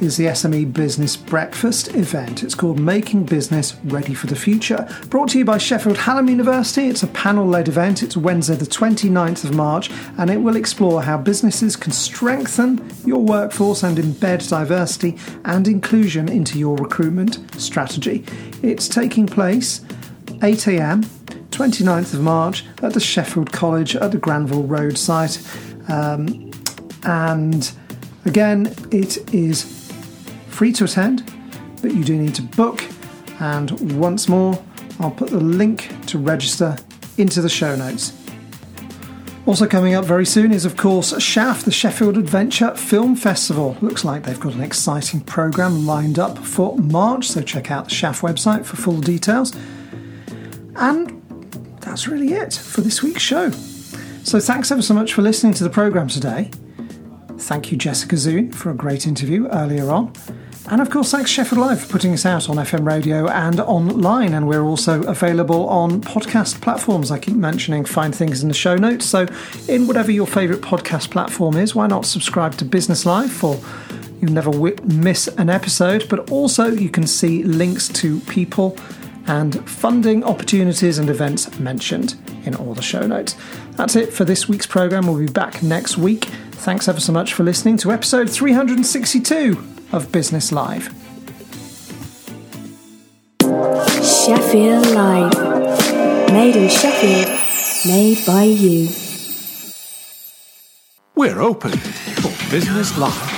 is 0.00 0.16
the 0.16 0.26
SME 0.26 0.72
Business 0.72 1.16
Breakfast 1.16 1.94
event. 1.94 2.42
It's 2.42 2.54
called 2.54 2.78
Making 2.78 3.24
Business 3.24 3.76
Ready 3.84 4.14
for 4.14 4.26
the 4.26 4.36
Future. 4.36 4.88
Brought 5.08 5.30
to 5.30 5.38
you 5.38 5.44
by 5.44 5.58
Sheffield 5.58 5.96
Hallam 5.96 6.28
University. 6.28 6.88
It's 6.88 7.02
a 7.02 7.08
panel 7.08 7.46
led 7.46 7.68
event. 7.68 8.02
It's 8.02 8.16
Wednesday, 8.16 8.56
the 8.56 8.66
29th 8.66 9.44
of 9.44 9.54
March, 9.54 9.90
and 10.18 10.30
it 10.30 10.38
will 10.38 10.56
explore 10.56 11.02
how 11.02 11.16
businesses 11.16 11.76
can 11.76 11.92
strengthen 11.92 12.86
your 13.04 13.20
workforce 13.20 13.82
and 13.82 13.98
embed 13.98 14.48
diversity 14.48 15.18
and 15.44 15.66
inclusion 15.66 16.28
into 16.28 16.58
your 16.58 16.76
recruitment 16.76 17.38
strategy. 17.60 18.24
It's 18.62 18.88
taking 18.88 19.26
place 19.26 19.80
8 20.42 20.68
am, 20.68 21.02
29th 21.50 22.14
of 22.14 22.20
March, 22.20 22.64
at 22.82 22.92
the 22.92 23.00
Sheffield 23.00 23.52
College 23.52 23.96
at 23.96 24.12
the 24.12 24.18
Granville 24.18 24.64
Road 24.64 24.98
site. 24.98 25.40
Um, 25.88 26.50
and 27.04 27.72
again, 28.24 28.74
it 28.90 29.32
is 29.32 29.85
free 30.56 30.72
to 30.72 30.84
attend, 30.84 31.22
but 31.82 31.92
you 31.92 32.02
do 32.02 32.16
need 32.16 32.34
to 32.34 32.42
book. 32.42 32.82
And 33.40 33.98
once 34.00 34.26
more, 34.26 34.58
I'll 34.98 35.10
put 35.10 35.28
the 35.28 35.38
link 35.38 35.94
to 36.06 36.18
register 36.18 36.78
into 37.18 37.42
the 37.42 37.48
show 37.50 37.76
notes. 37.76 38.14
Also, 39.44 39.66
coming 39.66 39.94
up 39.94 40.06
very 40.06 40.24
soon 40.24 40.52
is, 40.52 40.64
of 40.64 40.76
course, 40.78 41.12
ShAFF, 41.12 41.64
the 41.64 41.70
Sheffield 41.70 42.16
Adventure 42.16 42.74
Film 42.74 43.14
Festival. 43.14 43.76
Looks 43.82 44.02
like 44.02 44.24
they've 44.24 44.40
got 44.40 44.54
an 44.54 44.62
exciting 44.62 45.20
programme 45.20 45.86
lined 45.86 46.18
up 46.18 46.38
for 46.38 46.76
March, 46.78 47.28
so 47.28 47.42
check 47.42 47.70
out 47.70 47.84
the 47.84 47.94
ShAFF 47.94 48.22
website 48.22 48.64
for 48.64 48.76
full 48.76 49.00
details. 49.00 49.54
And 50.74 51.22
that's 51.82 52.08
really 52.08 52.32
it 52.32 52.54
for 52.54 52.80
this 52.80 53.02
week's 53.02 53.22
show. 53.22 53.50
So, 54.24 54.40
thanks 54.40 54.72
ever 54.72 54.82
so 54.82 54.94
much 54.94 55.12
for 55.12 55.20
listening 55.20 55.52
to 55.54 55.64
the 55.64 55.70
programme 55.70 56.08
today. 56.08 56.50
Thank 57.38 57.70
you, 57.70 57.76
Jessica 57.76 58.16
Zoon, 58.16 58.50
for 58.50 58.70
a 58.70 58.74
great 58.74 59.06
interview 59.06 59.48
earlier 59.48 59.90
on. 59.90 60.12
And 60.68 60.80
of 60.80 60.90
course, 60.90 61.12
thanks 61.12 61.30
Sheffield 61.30 61.60
Live 61.60 61.80
for 61.82 61.86
putting 61.86 62.12
us 62.12 62.26
out 62.26 62.48
on 62.48 62.56
FM 62.56 62.84
radio 62.84 63.28
and 63.28 63.60
online. 63.60 64.34
And 64.34 64.48
we're 64.48 64.64
also 64.64 65.04
available 65.04 65.68
on 65.68 66.00
podcast 66.00 66.60
platforms. 66.60 67.12
I 67.12 67.20
keep 67.20 67.36
mentioning 67.36 67.84
find 67.84 68.12
things 68.12 68.42
in 68.42 68.48
the 68.48 68.54
show 68.54 68.74
notes. 68.74 69.06
So, 69.06 69.28
in 69.68 69.86
whatever 69.86 70.10
your 70.10 70.26
favourite 70.26 70.62
podcast 70.62 71.10
platform 71.12 71.56
is, 71.56 71.76
why 71.76 71.86
not 71.86 72.04
subscribe 72.04 72.56
to 72.56 72.64
Business 72.64 73.06
Live 73.06 73.30
for 73.30 73.60
you 74.20 74.28
never 74.28 74.50
miss 74.82 75.28
an 75.28 75.50
episode? 75.50 76.08
But 76.08 76.30
also, 76.30 76.66
you 76.66 76.88
can 76.88 77.06
see 77.06 77.44
links 77.44 77.88
to 77.90 78.18
people 78.20 78.76
and 79.28 79.68
funding 79.68 80.24
opportunities 80.24 80.98
and 80.98 81.08
events 81.08 81.60
mentioned 81.60 82.16
in 82.44 82.56
all 82.56 82.74
the 82.74 82.82
show 82.82 83.06
notes. 83.06 83.36
That's 83.72 83.94
it 83.94 84.12
for 84.12 84.24
this 84.24 84.48
week's 84.48 84.66
programme. 84.66 85.06
We'll 85.06 85.18
be 85.18 85.26
back 85.26 85.62
next 85.62 85.96
week. 85.96 86.24
Thanks 86.52 86.88
ever 86.88 87.00
so 87.00 87.12
much 87.12 87.34
for 87.34 87.44
listening 87.44 87.76
to 87.78 87.92
episode 87.92 88.28
362 88.28 89.75
of 89.92 90.10
Business 90.12 90.52
Live. 90.52 90.92
Sheffield 94.02 94.86
Live. 94.88 96.32
Made 96.32 96.56
in 96.56 96.68
Sheffield, 96.68 97.38
made 97.86 98.26
by 98.26 98.42
you. 98.44 98.88
We're 101.14 101.40
open 101.40 101.70
for 101.70 102.50
Business 102.50 102.96
Live. 102.98 103.35